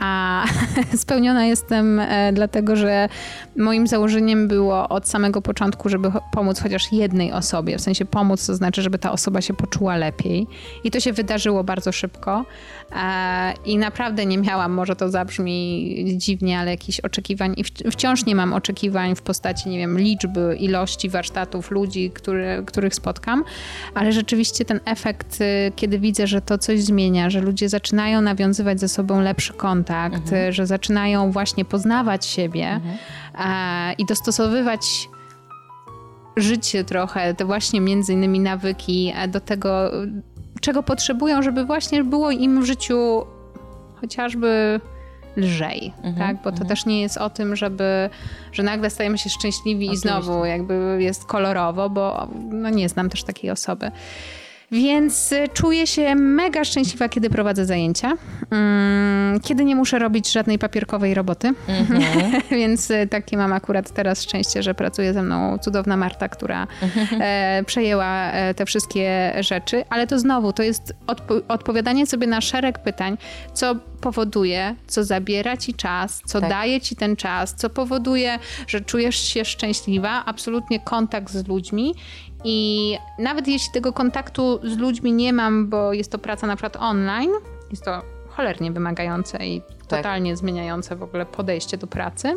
A 0.00 0.44
spełniona 0.96 1.46
jestem 1.46 2.00
e, 2.00 2.32
dlatego, 2.32 2.76
że 2.76 3.08
moim 3.56 3.86
założeniem 3.86 4.48
było 4.48 4.88
od 4.88 5.08
samego 5.08 5.42
początku, 5.42 5.88
żeby 5.88 6.12
pomóc 6.32 6.60
chociaż 6.60 6.92
jednej 6.92 7.32
osobie. 7.32 7.78
W 7.78 7.80
sensie 7.80 8.04
pomóc 8.04 8.46
to 8.46 8.54
znaczy, 8.54 8.82
żeby 8.82 8.98
ta 8.98 9.12
osoba 9.12 9.40
się 9.40 9.54
poczuła 9.54 9.96
lepiej. 9.96 10.46
I 10.84 10.90
to 10.90 11.00
się 11.00 11.12
wydarzyło 11.12 11.64
bardzo 11.64 11.92
szybko. 11.92 12.44
E, 12.92 13.52
I 13.64 13.78
naprawdę 13.78 14.26
nie 14.26 14.38
miałam, 14.38 14.72
może 14.72 14.96
to 14.96 15.08
zabrzmi 15.08 16.04
dziwnie, 16.16 16.58
ale 16.58 16.70
jakichś 16.70 17.00
oczekiwań. 17.00 17.54
I 17.56 17.90
wciąż 17.90 18.26
nie 18.26 18.34
mam 18.34 18.52
oczekiwań 18.52 19.16
w 19.16 19.22
postaci, 19.22 19.68
nie 19.68 19.78
wiem, 19.78 19.98
liczby, 19.98 20.56
ilości 20.58 21.08
warsztatów, 21.08 21.70
ludzi, 21.70 22.10
który, 22.10 22.62
których 22.66 22.94
spotkam. 22.94 23.44
Ale 23.94 24.12
rzeczywiście 24.12 24.64
ten 24.64 24.80
efekt, 24.84 25.19
y, 25.40 25.72
kiedy 25.76 25.98
widzę, 25.98 26.26
że 26.26 26.40
to 26.40 26.58
coś 26.58 26.82
zmienia, 26.82 27.30
że 27.30 27.40
ludzie 27.40 27.68
zaczynają 27.68 28.20
nawiązywać 28.20 28.80
ze 28.80 28.88
sobą 28.88 29.20
lepszy 29.20 29.52
kontakt, 29.52 30.16
mhm. 30.16 30.52
że 30.52 30.66
zaczynają 30.66 31.32
właśnie 31.32 31.64
poznawać 31.64 32.26
siebie 32.26 32.66
mhm. 32.68 32.98
e, 33.38 33.92
i 33.92 34.06
dostosowywać 34.06 35.08
życie 36.36 36.84
trochę, 36.84 37.34
te 37.34 37.44
właśnie 37.44 37.80
między 37.80 38.12
innymi 38.12 38.40
nawyki 38.40 39.12
e, 39.16 39.28
do 39.28 39.40
tego, 39.40 39.90
czego 40.60 40.82
potrzebują, 40.82 41.42
żeby 41.42 41.64
właśnie 41.64 42.04
było 42.04 42.30
im 42.30 42.62
w 42.62 42.64
życiu 42.64 43.26
chociażby 44.00 44.80
lżej, 45.36 45.92
mhm, 46.02 46.16
tak? 46.16 46.36
Bo 46.36 46.50
to 46.50 46.50
mhm. 46.50 46.68
też 46.68 46.86
nie 46.86 47.00
jest 47.00 47.16
o 47.16 47.30
tym, 47.30 47.56
żeby, 47.56 48.10
że 48.52 48.62
nagle 48.62 48.90
stajemy 48.90 49.18
się 49.18 49.30
szczęśliwi 49.30 49.88
Oczywiście. 49.88 50.08
i 50.08 50.10
znowu 50.10 50.44
jakby 50.44 50.96
jest 51.00 51.24
kolorowo, 51.24 51.90
bo 51.90 52.28
no 52.50 52.70
nie 52.70 52.88
znam 52.88 53.10
też 53.10 53.24
takiej 53.24 53.50
osoby. 53.50 53.90
Więc 54.72 55.32
y, 55.32 55.48
czuję 55.54 55.86
się 55.86 56.14
mega 56.14 56.64
szczęśliwa, 56.64 57.08
kiedy 57.08 57.30
prowadzę 57.30 57.66
zajęcia, 57.66 58.12
mm, 58.50 59.40
kiedy 59.40 59.64
nie 59.64 59.76
muszę 59.76 59.98
robić 59.98 60.32
żadnej 60.32 60.58
papierkowej 60.58 61.14
roboty. 61.14 61.54
Mm-hmm. 61.68 62.42
Więc 62.50 62.90
y, 62.90 63.06
takie 63.10 63.36
mam 63.36 63.52
akurat 63.52 63.90
teraz 63.90 64.22
szczęście, 64.22 64.62
że 64.62 64.74
pracuje 64.74 65.12
ze 65.12 65.22
mną 65.22 65.58
cudowna 65.58 65.96
Marta, 65.96 66.28
która 66.28 66.66
e, 67.20 67.62
przejęła 67.66 68.30
e, 68.30 68.54
te 68.54 68.66
wszystkie 68.66 69.32
rzeczy. 69.40 69.84
Ale 69.90 70.06
to 70.06 70.18
znowu, 70.18 70.52
to 70.52 70.62
jest 70.62 70.94
odpo- 71.06 71.42
odpowiadanie 71.48 72.06
sobie 72.06 72.26
na 72.26 72.40
szereg 72.40 72.78
pytań, 72.78 73.18
co 73.54 73.74
powoduje, 74.00 74.74
co 74.86 75.04
zabiera 75.04 75.56
ci 75.56 75.74
czas, 75.74 76.22
co 76.26 76.40
tak. 76.40 76.50
daje 76.50 76.80
ci 76.80 76.96
ten 76.96 77.16
czas, 77.16 77.54
co 77.54 77.70
powoduje, 77.70 78.38
że 78.66 78.80
czujesz 78.80 79.16
się 79.16 79.44
szczęśliwa, 79.44 80.22
absolutnie 80.26 80.80
kontakt 80.80 81.32
z 81.32 81.48
ludźmi 81.48 81.94
i 82.44 82.96
nawet 83.18 83.48
jeśli 83.48 83.72
tego 83.72 83.92
kontaktu 83.92 84.60
z 84.62 84.78
ludźmi 84.78 85.12
nie 85.12 85.32
mam, 85.32 85.68
bo 85.68 85.92
jest 85.92 86.12
to 86.12 86.18
praca 86.18 86.46
na 86.46 86.56
przykład 86.56 86.76
online, 86.76 87.30
jest 87.70 87.84
to 87.84 88.02
cholernie 88.28 88.72
wymagające 88.72 89.46
i 89.46 89.62
totalnie 89.88 90.36
zmieniające 90.36 90.96
w 90.96 91.02
ogóle 91.02 91.26
podejście 91.26 91.76
do 91.76 91.86
pracy. 91.86 92.36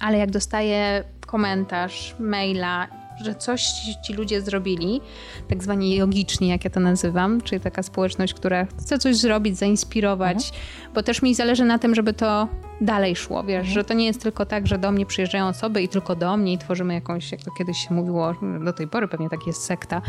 Ale 0.00 0.18
jak 0.18 0.30
dostaję 0.30 1.04
komentarz, 1.26 2.16
maila, 2.18 2.88
że 3.24 3.34
coś 3.34 3.62
ci 4.06 4.12
ludzie 4.12 4.40
zrobili, 4.40 5.00
tak 5.48 5.62
zwani 5.62 5.96
jogiczni, 5.96 6.48
jak 6.48 6.64
ja 6.64 6.70
to 6.70 6.80
nazywam, 6.80 7.40
czyli 7.40 7.60
taka 7.60 7.82
społeczność, 7.82 8.34
która 8.34 8.66
chce 8.80 8.98
coś 8.98 9.16
zrobić, 9.16 9.58
zainspirować, 9.58 10.36
mhm. 10.36 10.94
bo 10.94 11.02
też 11.02 11.22
mi 11.22 11.34
zależy 11.34 11.64
na 11.64 11.78
tym, 11.78 11.94
żeby 11.94 12.12
to 12.12 12.48
dalej 12.80 13.16
szło, 13.16 13.44
wiesz, 13.44 13.58
mhm. 13.58 13.74
że 13.74 13.84
to 13.84 13.94
nie 13.94 14.06
jest 14.06 14.22
tylko 14.22 14.46
tak, 14.46 14.66
że 14.66 14.78
do 14.78 14.92
mnie 14.92 15.06
przyjeżdżają 15.06 15.46
osoby 15.46 15.82
i 15.82 15.88
tylko 15.88 16.16
do 16.16 16.36
mnie 16.36 16.52
i 16.52 16.58
tworzymy 16.58 16.94
jakąś, 16.94 17.32
jak 17.32 17.40
to 17.42 17.50
kiedyś 17.50 17.78
się 17.78 17.94
mówiło, 17.94 18.34
do 18.64 18.72
tej 18.72 18.88
pory 18.88 19.08
pewnie 19.08 19.28
tak 19.30 19.46
jest 19.46 19.64
sekta, 19.64 20.02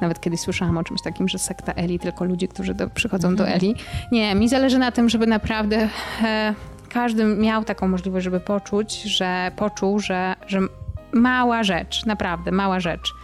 nawet 0.00 0.20
kiedyś 0.20 0.40
słyszałam 0.40 0.78
o 0.78 0.84
czymś 0.84 1.02
takim, 1.02 1.28
że 1.28 1.38
sekta 1.38 1.72
Eli, 1.72 1.98
tylko 1.98 2.24
ludzie, 2.24 2.48
którzy 2.48 2.74
do, 2.74 2.90
przychodzą 2.90 3.28
mhm. 3.28 3.48
do 3.48 3.54
Eli. 3.54 3.74
Nie, 4.12 4.34
mi 4.34 4.48
zależy 4.48 4.78
na 4.78 4.92
tym, 4.92 5.08
żeby 5.08 5.26
naprawdę 5.26 5.88
e, 6.22 6.54
każdy 6.88 7.24
miał 7.24 7.64
taką 7.64 7.88
możliwość, 7.88 8.24
żeby 8.24 8.40
poczuć, 8.40 9.02
że 9.02 9.52
poczuł, 9.56 9.98
że, 9.98 10.34
że 10.46 10.60
mała 11.14 11.62
rzecz, 11.62 12.06
naprawdę 12.06 12.52
mała 12.52 12.80
rzecz 12.80 13.14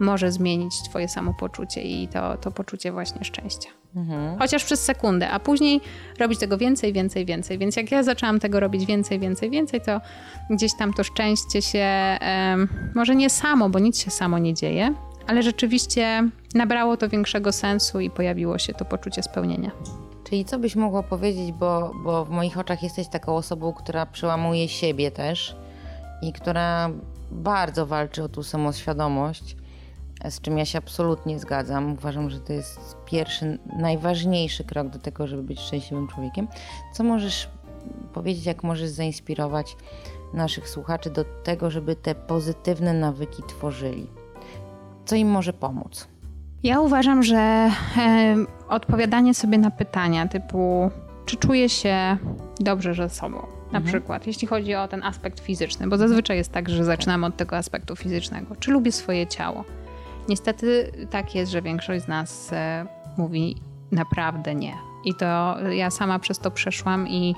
może 0.00 0.32
zmienić 0.32 0.82
twoje 0.82 1.08
samopoczucie 1.08 1.82
i 1.82 2.08
to, 2.08 2.36
to 2.36 2.50
poczucie 2.50 2.92
właśnie 2.92 3.24
szczęścia. 3.24 3.68
Mhm. 3.96 4.38
Chociaż 4.38 4.64
przez 4.64 4.84
sekundę, 4.84 5.30
a 5.30 5.40
później 5.40 5.80
robić 6.18 6.38
tego 6.38 6.58
więcej, 6.58 6.92
więcej, 6.92 7.26
więcej. 7.26 7.58
Więc 7.58 7.76
jak 7.76 7.90
ja 7.90 8.02
zaczęłam 8.02 8.40
tego 8.40 8.60
robić 8.60 8.86
więcej, 8.86 9.18
więcej, 9.18 9.50
więcej, 9.50 9.80
to 9.80 10.00
gdzieś 10.50 10.76
tam 10.78 10.92
to 10.92 11.04
szczęście 11.04 11.62
się, 11.62 12.18
um, 12.20 12.68
może 12.94 13.14
nie 13.14 13.30
samo, 13.30 13.68
bo 13.68 13.78
nic 13.78 13.98
się 13.98 14.10
samo 14.10 14.38
nie 14.38 14.54
dzieje, 14.54 14.94
ale 15.26 15.42
rzeczywiście 15.42 16.28
nabrało 16.54 16.96
to 16.96 17.08
większego 17.08 17.52
sensu 17.52 18.00
i 18.00 18.10
pojawiło 18.10 18.58
się 18.58 18.74
to 18.74 18.84
poczucie 18.84 19.22
spełnienia. 19.22 19.70
Czyli 20.24 20.44
co 20.44 20.58
byś 20.58 20.76
mogła 20.76 21.02
powiedzieć, 21.02 21.52
bo, 21.52 21.92
bo 22.04 22.24
w 22.24 22.30
moich 22.30 22.58
oczach 22.58 22.82
jesteś 22.82 23.08
taką 23.08 23.36
osobą, 23.36 23.72
która 23.72 24.06
przełamuje 24.06 24.68
siebie 24.68 25.10
też 25.10 25.56
i 26.22 26.32
która 26.32 26.90
bardzo 27.32 27.86
walczy 27.86 28.22
o 28.22 28.28
tą 28.28 28.42
samoświadomość, 28.42 29.56
z 30.30 30.40
czym 30.40 30.58
ja 30.58 30.64
się 30.64 30.78
absolutnie 30.78 31.38
zgadzam. 31.38 31.92
Uważam, 31.92 32.30
że 32.30 32.40
to 32.40 32.52
jest 32.52 32.96
pierwszy, 33.06 33.58
najważniejszy 33.78 34.64
krok 34.64 34.88
do 34.88 34.98
tego, 34.98 35.26
żeby 35.26 35.42
być 35.42 35.60
szczęśliwym 35.60 36.08
człowiekiem. 36.08 36.48
Co 36.92 37.04
możesz 37.04 37.48
powiedzieć, 38.12 38.46
jak 38.46 38.62
możesz 38.62 38.88
zainspirować 38.88 39.76
naszych 40.34 40.68
słuchaczy 40.68 41.10
do 41.10 41.24
tego, 41.24 41.70
żeby 41.70 41.96
te 41.96 42.14
pozytywne 42.14 42.94
nawyki 42.94 43.42
tworzyli? 43.48 44.06
Co 45.04 45.16
im 45.16 45.28
może 45.28 45.52
pomóc? 45.52 46.08
Ja 46.62 46.80
uważam, 46.80 47.22
że 47.22 47.36
e, 47.36 47.70
odpowiadanie 48.68 49.34
sobie 49.34 49.58
na 49.58 49.70
pytania 49.70 50.28
typu, 50.28 50.90
czy 51.26 51.36
czuję 51.36 51.68
się 51.68 52.16
dobrze 52.60 52.94
ze 52.94 53.08
sobą, 53.08 53.46
na 53.72 53.78
mhm. 53.78 53.84
przykład, 53.84 54.26
jeśli 54.26 54.48
chodzi 54.48 54.74
o 54.74 54.88
ten 54.88 55.02
aspekt 55.02 55.40
fizyczny, 55.40 55.88
bo 55.88 55.96
zazwyczaj 55.96 56.36
jest 56.36 56.52
tak, 56.52 56.68
że 56.68 56.84
zaczynamy 56.84 57.26
od 57.26 57.36
tego 57.36 57.56
aspektu 57.56 57.96
fizycznego. 57.96 58.56
Czy 58.56 58.70
lubię 58.70 58.92
swoje 58.92 59.26
ciało? 59.26 59.64
Niestety 60.28 60.92
tak 61.10 61.34
jest, 61.34 61.52
że 61.52 61.62
większość 61.62 62.04
z 62.04 62.08
nas 62.08 62.52
e, 62.52 62.86
mówi 63.16 63.56
naprawdę 63.92 64.54
nie. 64.54 64.74
I 65.04 65.14
to 65.14 65.56
ja 65.70 65.90
sama 65.90 66.18
przez 66.18 66.38
to 66.38 66.50
przeszłam 66.50 67.08
i, 67.08 67.30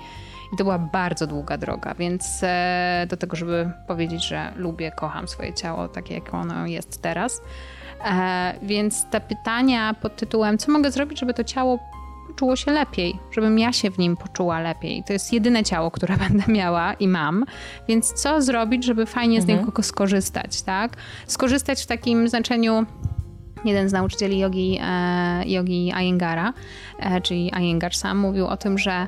i 0.52 0.56
to 0.58 0.64
była 0.64 0.78
bardzo 0.78 1.26
długa 1.26 1.58
droga, 1.58 1.94
więc 1.94 2.40
e, 2.42 3.06
do 3.10 3.16
tego, 3.16 3.36
żeby 3.36 3.70
powiedzieć, 3.86 4.28
że 4.28 4.52
lubię, 4.56 4.92
kocham 4.92 5.28
swoje 5.28 5.54
ciało 5.54 5.88
takie, 5.88 6.14
jak 6.14 6.34
ono 6.34 6.66
jest 6.66 7.02
teraz. 7.02 7.42
E, 8.04 8.54
więc 8.62 9.06
te 9.10 9.20
pytania 9.20 9.94
pod 9.94 10.16
tytułem, 10.16 10.58
co 10.58 10.72
mogę 10.72 10.90
zrobić, 10.90 11.20
żeby 11.20 11.34
to 11.34 11.44
ciało 11.44 11.78
czuło 12.36 12.56
się 12.56 12.72
lepiej, 12.72 13.18
żebym 13.30 13.58
ja 13.58 13.72
się 13.72 13.90
w 13.90 13.98
nim 13.98 14.16
poczuła 14.16 14.60
lepiej. 14.60 15.04
To 15.06 15.12
jest 15.12 15.32
jedyne 15.32 15.64
ciało, 15.64 15.90
które 15.90 16.16
będę 16.28 16.52
miała 16.52 16.94
i 16.94 17.08
mam, 17.08 17.44
więc 17.88 18.12
co 18.12 18.42
zrobić, 18.42 18.84
żeby 18.84 19.06
fajnie 19.06 19.40
z 19.42 19.44
mhm. 19.44 19.66
niego 19.66 19.82
skorzystać, 19.82 20.62
tak? 20.62 20.96
Skorzystać 21.26 21.82
w 21.82 21.86
takim 21.86 22.28
znaczeniu 22.28 22.86
jeden 23.64 23.88
z 23.88 23.92
nauczycieli 23.92 24.38
jogi, 24.38 24.78
e, 24.82 25.42
jogi 25.46 25.92
Iyengara, 26.00 26.52
e, 26.98 27.20
czyli 27.20 27.52
Iyengar 27.60 27.94
sam 27.94 28.18
mówił 28.18 28.46
o 28.46 28.56
tym, 28.56 28.78
że 28.78 29.06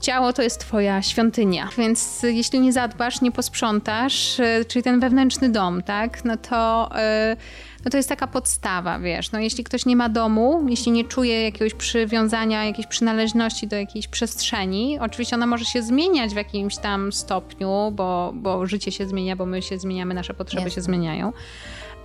ciało 0.00 0.32
to 0.32 0.42
jest 0.42 0.60
twoja 0.60 1.02
świątynia, 1.02 1.68
więc 1.78 2.22
jeśli 2.22 2.60
nie 2.60 2.72
zadbasz, 2.72 3.20
nie 3.20 3.32
posprzątasz, 3.32 4.40
e, 4.40 4.64
czyli 4.64 4.82
ten 4.82 5.00
wewnętrzny 5.00 5.48
dom, 5.48 5.82
tak, 5.82 6.24
no 6.24 6.36
to... 6.36 6.90
E, 6.96 7.36
no 7.84 7.90
to 7.90 7.96
jest 7.96 8.08
taka 8.08 8.26
podstawa, 8.26 8.98
wiesz. 8.98 9.32
No 9.32 9.38
jeśli 9.38 9.64
ktoś 9.64 9.86
nie 9.86 9.96
ma 9.96 10.08
domu, 10.08 10.66
jeśli 10.68 10.92
nie 10.92 11.04
czuje 11.04 11.42
jakiegoś 11.42 11.74
przywiązania, 11.74 12.64
jakiejś 12.64 12.86
przynależności 12.86 13.66
do 13.66 13.76
jakiejś 13.76 14.08
przestrzeni, 14.08 14.98
oczywiście 15.00 15.36
ona 15.36 15.46
może 15.46 15.64
się 15.64 15.82
zmieniać 15.82 16.32
w 16.32 16.36
jakimś 16.36 16.76
tam 16.76 17.12
stopniu, 17.12 17.92
bo, 17.92 18.32
bo 18.34 18.66
życie 18.66 18.92
się 18.92 19.06
zmienia, 19.06 19.36
bo 19.36 19.46
my 19.46 19.62
się 19.62 19.78
zmieniamy, 19.78 20.14
nasze 20.14 20.34
potrzeby 20.34 20.62
Jasne. 20.62 20.74
się 20.74 20.82
zmieniają 20.82 21.32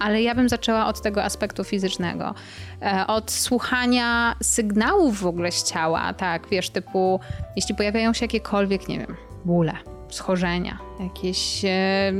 ale 0.01 0.21
ja 0.21 0.35
bym 0.35 0.49
zaczęła 0.49 0.87
od 0.87 1.01
tego 1.01 1.23
aspektu 1.23 1.63
fizycznego. 1.63 2.33
E, 2.81 3.07
od 3.07 3.31
słuchania 3.31 4.35
sygnałów 4.43 5.19
w 5.19 5.25
ogóle 5.25 5.51
z 5.51 5.63
ciała, 5.63 6.13
tak, 6.13 6.47
wiesz, 6.51 6.69
typu, 6.69 7.19
jeśli 7.55 7.75
pojawiają 7.75 8.13
się 8.13 8.25
jakiekolwiek, 8.25 8.87
nie 8.87 8.99
wiem, 8.99 9.15
bóle, 9.45 9.73
schorzenia, 10.09 10.77
jakieś 10.99 11.65
e, 11.65 12.13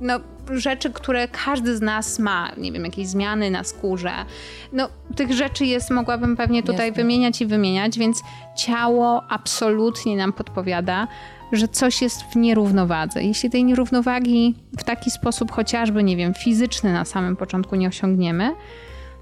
no, 0.00 0.20
rzeczy, 0.50 0.90
które 0.90 1.28
każdy 1.28 1.76
z 1.76 1.80
nas 1.80 2.18
ma, 2.18 2.50
nie 2.58 2.72
wiem, 2.72 2.84
jakieś 2.84 3.06
zmiany 3.06 3.50
na 3.50 3.64
skórze. 3.64 4.12
No, 4.72 4.88
tych 5.16 5.32
rzeczy 5.32 5.66
jest, 5.66 5.90
mogłabym 5.90 6.36
pewnie 6.36 6.62
tutaj 6.62 6.88
Jasne. 6.88 7.02
wymieniać 7.02 7.40
i 7.40 7.46
wymieniać, 7.46 7.98
więc 7.98 8.22
ciało 8.56 9.22
absolutnie 9.28 10.16
nam 10.16 10.32
podpowiada, 10.32 11.08
że 11.52 11.68
coś 11.68 12.02
jest 12.02 12.22
w 12.22 12.36
nierównowadze. 12.36 13.22
Jeśli 13.22 13.50
tej 13.50 13.64
nierównowagi 13.64 14.54
w 14.78 14.84
taki 14.84 15.10
sposób 15.10 15.52
chociażby, 15.52 16.02
nie 16.02 16.16
wiem, 16.16 16.34
fizyczny 16.34 16.92
na 16.92 17.04
samym 17.04 17.36
początku 17.36 17.76
nie 17.76 17.88
osiągniemy, 17.88 18.50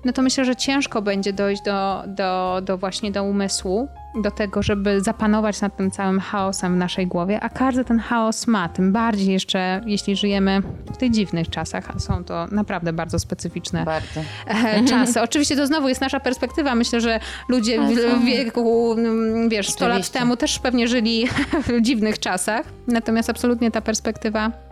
no 0.05 0.13
to 0.13 0.23
myślę, 0.23 0.45
że 0.45 0.57
ciężko 0.57 1.03
będzie 1.03 1.33
dojść 1.33 1.63
do, 1.63 2.03
do, 2.07 2.61
do 2.65 2.79
właśnie 2.79 3.13
do 3.13 3.25
umysłu, 3.25 3.89
do 4.23 4.31
tego, 4.31 4.63
żeby 4.63 5.01
zapanować 5.01 5.61
nad 5.61 5.77
tym 5.77 5.91
całym 5.91 6.21
chaosem 6.21 6.75
w 6.75 6.77
naszej 6.77 7.07
głowie, 7.07 7.41
a 7.41 7.49
każdy 7.49 7.85
ten 7.85 7.99
chaos 7.99 8.47
ma, 8.47 8.69
tym 8.69 8.93
bardziej 8.93 9.33
jeszcze, 9.33 9.81
jeśli 9.87 10.17
żyjemy 10.17 10.63
w 10.93 10.97
tych 10.97 11.11
dziwnych 11.11 11.51
czasach, 11.51 11.91
a 11.97 11.99
są 11.99 12.25
to 12.25 12.47
naprawdę 12.51 12.93
bardzo 12.93 13.19
specyficzne 13.19 13.85
bardzo. 13.85 14.21
E, 14.47 14.85
czasy. 14.85 15.23
Oczywiście 15.23 15.57
to 15.57 15.67
znowu 15.67 15.89
jest 15.89 16.01
nasza 16.01 16.21
perspektywa. 16.21 16.75
Myślę, 16.75 17.01
że 17.01 17.21
ludzie 17.49 17.81
w 17.81 18.25
wieku, 18.25 18.93
mm, 18.93 19.49
wiesz, 19.49 19.69
100 19.69 19.89
lat 19.89 20.11
temu 20.11 20.37
też 20.37 20.59
pewnie 20.59 20.89
żyli 20.89 21.29
w 21.69 21.81
dziwnych 21.81 22.19
czasach, 22.19 22.67
natomiast 22.87 23.31
absolutnie 23.31 23.71
ta 23.71 23.81
perspektywa 23.81 24.68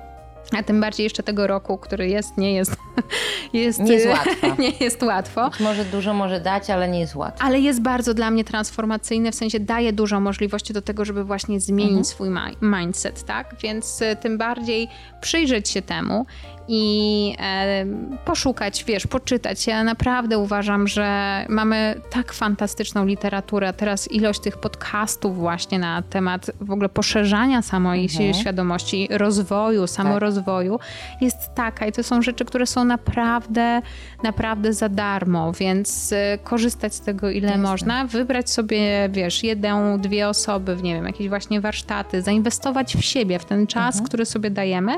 a 0.53 0.63
tym 0.63 0.81
bardziej 0.81 1.05
jeszcze 1.05 1.23
tego 1.23 1.47
roku, 1.47 1.79
który 1.79 2.09
jest, 2.09 2.37
nie 2.37 2.55
jest. 2.55 2.77
jest 3.53 3.79
nie 3.79 3.93
jest 3.93 4.07
łatwo. 4.07 4.57
nie 4.63 4.73
jest 4.81 5.03
łatwo. 5.03 5.51
Być 5.51 5.61
może 5.61 5.85
dużo 5.85 6.15
może 6.15 6.41
dać, 6.41 6.71
ale 6.71 6.89
nie 6.89 7.01
jest 7.01 7.15
łatwo. 7.15 7.45
Ale 7.45 7.61
jest 7.61 7.83
bardzo 7.83 8.15
dla 8.15 8.31
mnie 8.31 8.45
transformacyjny, 8.45 9.33
w 9.33 9.35
sensie 9.35 9.61
daje 9.61 9.93
dużo 9.93 10.21
możliwości 10.21 10.73
do 10.73 10.83
tego, 10.83 11.05
żeby 11.05 11.25
właśnie 11.25 11.61
zmienić 11.61 11.89
mhm. 11.89 12.05
swój 12.05 12.29
mindset, 12.63 13.25
tak? 13.25 13.55
Więc 13.63 14.03
e, 14.03 14.17
tym 14.17 14.39
bardziej 14.39 14.89
przyjrzeć 15.21 15.69
się 15.69 15.83
temu 15.83 16.27
i 16.69 17.35
e, 17.39 17.87
poszukać, 18.25 18.85
wiesz, 18.85 19.07
poczytać. 19.07 19.67
Ja 19.67 19.85
naprawdę 19.85 20.39
uważam, 20.39 20.89
że 20.89 21.07
mamy 21.49 22.01
tak 22.11 22.33
fantastyczną 22.33 23.07
literaturę. 23.07 23.73
Teraz 23.73 24.13
ilość 24.13 24.41
tych 24.41 24.59
podcastów 24.59 25.37
właśnie 25.37 25.79
na 25.79 26.03
temat 26.03 26.51
w 26.61 26.71
ogóle 26.71 26.89
poszerzania 26.89 27.63
samej 27.63 28.03
mhm. 28.03 28.35
świadomości, 28.35 29.09
rozwoju, 29.11 29.87
samorozwoju 29.87 30.79
tak. 30.79 31.23
jest 31.23 31.55
taka 31.55 31.87
i 31.87 31.93
to 31.93 32.03
są 32.03 32.23
rzeczy, 32.23 32.45
które 32.45 32.67
są 32.67 32.85
naprawdę, 32.85 33.83
naprawdę 34.23 34.73
za 34.73 34.89
darmo, 34.89 35.53
więc 35.53 36.13
e, 36.13 36.39
korzystać 36.45 36.95
z 36.95 37.01
tego 37.01 37.31
ile 37.31 37.49
Jasne. 37.49 37.63
można, 37.63 38.05
wybrać 38.05 38.51
sobie, 38.51 39.09
wiesz, 39.13 39.43
jedną, 39.43 39.99
dwie 39.99 40.29
osoby 40.29 40.77
w, 40.77 40.83
nie 40.83 40.95
wiem, 40.95 41.07
jakieś 41.07 41.29
właśnie 41.29 41.61
warsztaty, 41.61 42.23
zainwestować 42.23 42.97
w 42.97 43.05
siebie, 43.05 43.39
w 43.39 43.45
ten 43.45 43.67
czas, 43.67 43.95
mhm. 43.95 44.05
który 44.05 44.27
sobie 44.27 44.51
dajemy 44.51 44.93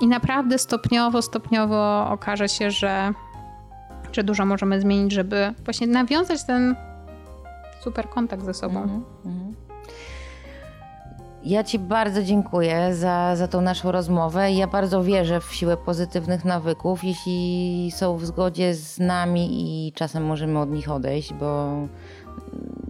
i 0.00 0.06
naprawdę 0.06 0.58
stopniowo, 0.58 1.22
stopniowo 1.22 2.08
okaże 2.10 2.48
się, 2.48 2.70
że, 2.70 3.12
że 4.12 4.24
dużo 4.24 4.46
możemy 4.46 4.80
zmienić, 4.80 5.12
żeby 5.12 5.54
właśnie 5.64 5.86
nawiązać 5.86 6.44
ten 6.44 6.76
super 7.80 8.08
kontakt 8.08 8.44
ze 8.44 8.54
sobą. 8.54 8.82
Mm 8.82 9.02
-hmm. 9.24 9.64
Ja 11.44 11.64
Ci 11.64 11.78
bardzo 11.78 12.22
dziękuję 12.22 12.94
za, 12.94 13.36
za 13.36 13.48
tą 13.48 13.60
naszą 13.60 13.92
rozmowę. 13.92 14.52
Ja 14.52 14.66
bardzo 14.66 15.02
wierzę 15.02 15.40
w 15.40 15.54
siłę 15.54 15.76
pozytywnych 15.76 16.44
nawyków, 16.44 17.04
jeśli 17.04 17.90
są 17.96 18.16
w 18.16 18.26
zgodzie 18.26 18.74
z 18.74 18.98
nami 18.98 19.48
i 19.52 19.92
czasem 19.92 20.24
możemy 20.24 20.58
od 20.58 20.70
nich 20.70 20.90
odejść, 20.90 21.32
bo 21.34 21.72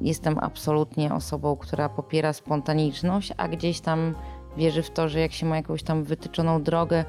jestem 0.01 0.39
absolutnie 0.39 1.14
osobą, 1.14 1.57
która 1.57 1.89
popiera 1.89 2.33
spontaniczność, 2.33 3.33
a 3.37 3.49
gdzieś 3.49 3.81
tam 3.81 4.14
wierzy 4.57 4.82
w 4.82 4.90
to, 4.90 5.09
że 5.09 5.20
jak 5.20 5.32
się 5.32 5.46
ma 5.46 5.57
jakąś 5.57 5.82
tam 5.82 6.05
wytyczoną 6.05 6.62
drogę 6.62 7.05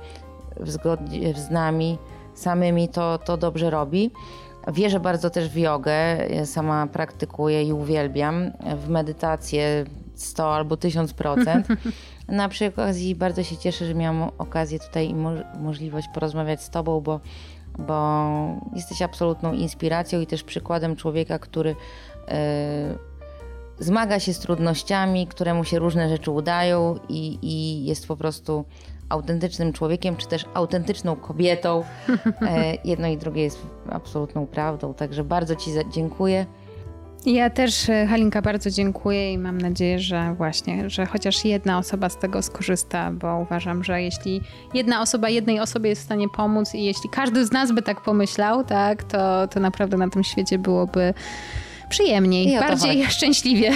w 0.59 0.71
zgodzie 0.71 1.33
z 1.33 1.49
nami 1.49 1.97
samymi, 2.33 2.89
to, 2.89 3.17
to 3.17 3.37
dobrze 3.37 3.69
robi. 3.69 4.11
Wierzę 4.73 4.99
bardzo 4.99 5.29
też 5.29 5.49
w 5.49 5.57
jogę, 5.57 6.17
sama 6.45 6.87
praktykuję 6.87 7.63
i 7.63 7.73
uwielbiam. 7.73 8.51
W 8.77 8.89
medytację 8.89 9.85
100 10.15 10.55
albo 10.55 10.75
1000%. 10.75 11.63
Na 12.27 12.49
przy 12.49 12.65
okazji 12.65 13.15
bardzo 13.15 13.43
się 13.43 13.57
cieszę, 13.57 13.85
że 13.85 13.95
miałam 13.95 14.31
okazję 14.37 14.79
tutaj 14.79 15.09
i 15.09 15.15
mo 15.15 15.31
możliwość 15.59 16.07
porozmawiać 16.13 16.61
z 16.61 16.69
Tobą, 16.69 17.01
bo, 17.01 17.19
bo 17.77 18.25
jesteś 18.75 19.01
absolutną 19.01 19.53
inspiracją 19.53 20.21
i 20.21 20.27
też 20.27 20.43
przykładem 20.43 20.95
człowieka, 20.95 21.39
który 21.39 21.69
yy, 21.69 22.35
zmaga 23.79 24.19
się 24.19 24.33
z 24.33 24.39
trudnościami, 24.39 25.27
któremu 25.27 25.63
się 25.63 25.79
różne 25.79 26.09
rzeczy 26.09 26.31
udają 26.31 26.99
i, 27.09 27.39
i 27.41 27.85
jest 27.85 28.07
po 28.07 28.17
prostu 28.17 28.65
autentycznym 29.09 29.73
człowiekiem, 29.73 30.15
czy 30.17 30.27
też 30.27 30.45
autentyczną 30.53 31.15
kobietą. 31.15 31.83
E, 32.41 32.75
jedno 32.91 33.07
i 33.07 33.17
drugie 33.17 33.43
jest 33.43 33.59
absolutną 33.89 34.47
prawdą, 34.47 34.93
także 34.93 35.23
bardzo 35.23 35.55
Ci 35.55 35.71
dziękuję. 35.91 36.45
Ja 37.25 37.49
też, 37.49 37.89
e, 37.89 38.07
Halinka, 38.07 38.41
bardzo 38.41 38.69
dziękuję 38.69 39.33
i 39.33 39.37
mam 39.37 39.57
nadzieję, 39.57 39.99
że 39.99 40.33
właśnie, 40.37 40.89
że 40.89 41.05
chociaż 41.05 41.45
jedna 41.45 41.77
osoba 41.77 42.09
z 42.09 42.17
tego 42.17 42.41
skorzysta, 42.41 43.11
bo 43.11 43.37
uważam, 43.37 43.83
że 43.83 44.01
jeśli 44.01 44.41
jedna 44.73 45.01
osoba 45.01 45.29
jednej 45.29 45.59
osobie 45.59 45.89
jest 45.89 46.01
w 46.01 46.05
stanie 46.05 46.29
pomóc 46.29 46.75
i 46.75 46.83
jeśli 46.83 47.09
każdy 47.09 47.45
z 47.45 47.51
nas 47.51 47.71
by 47.71 47.81
tak 47.81 48.01
pomyślał, 48.01 48.63
tak, 48.63 49.03
to, 49.03 49.47
to 49.47 49.59
naprawdę 49.59 49.97
na 49.97 50.09
tym 50.09 50.23
świecie 50.23 50.59
byłoby 50.59 51.13
przyjemniej, 51.95 52.59
bardziej 52.59 53.05
szczęśliwie. 53.15 53.71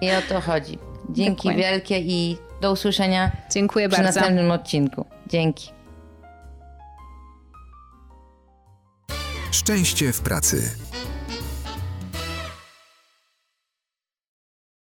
I 0.00 0.10
o 0.10 0.22
to 0.28 0.40
chodzi. 0.40 0.78
Dzięki 1.10 1.36
Dokładnie. 1.36 1.62
wielkie 1.62 2.00
i 2.00 2.36
do 2.60 2.72
usłyszenia 2.72 3.30
Dziękuję 3.52 3.88
przy 3.88 4.02
bardzo. 4.02 4.20
następnym 4.20 4.50
odcinku. 4.50 5.04
Dzięki. 5.26 5.70
Szczęście 9.50 10.12
w 10.12 10.20
pracy. 10.20 10.70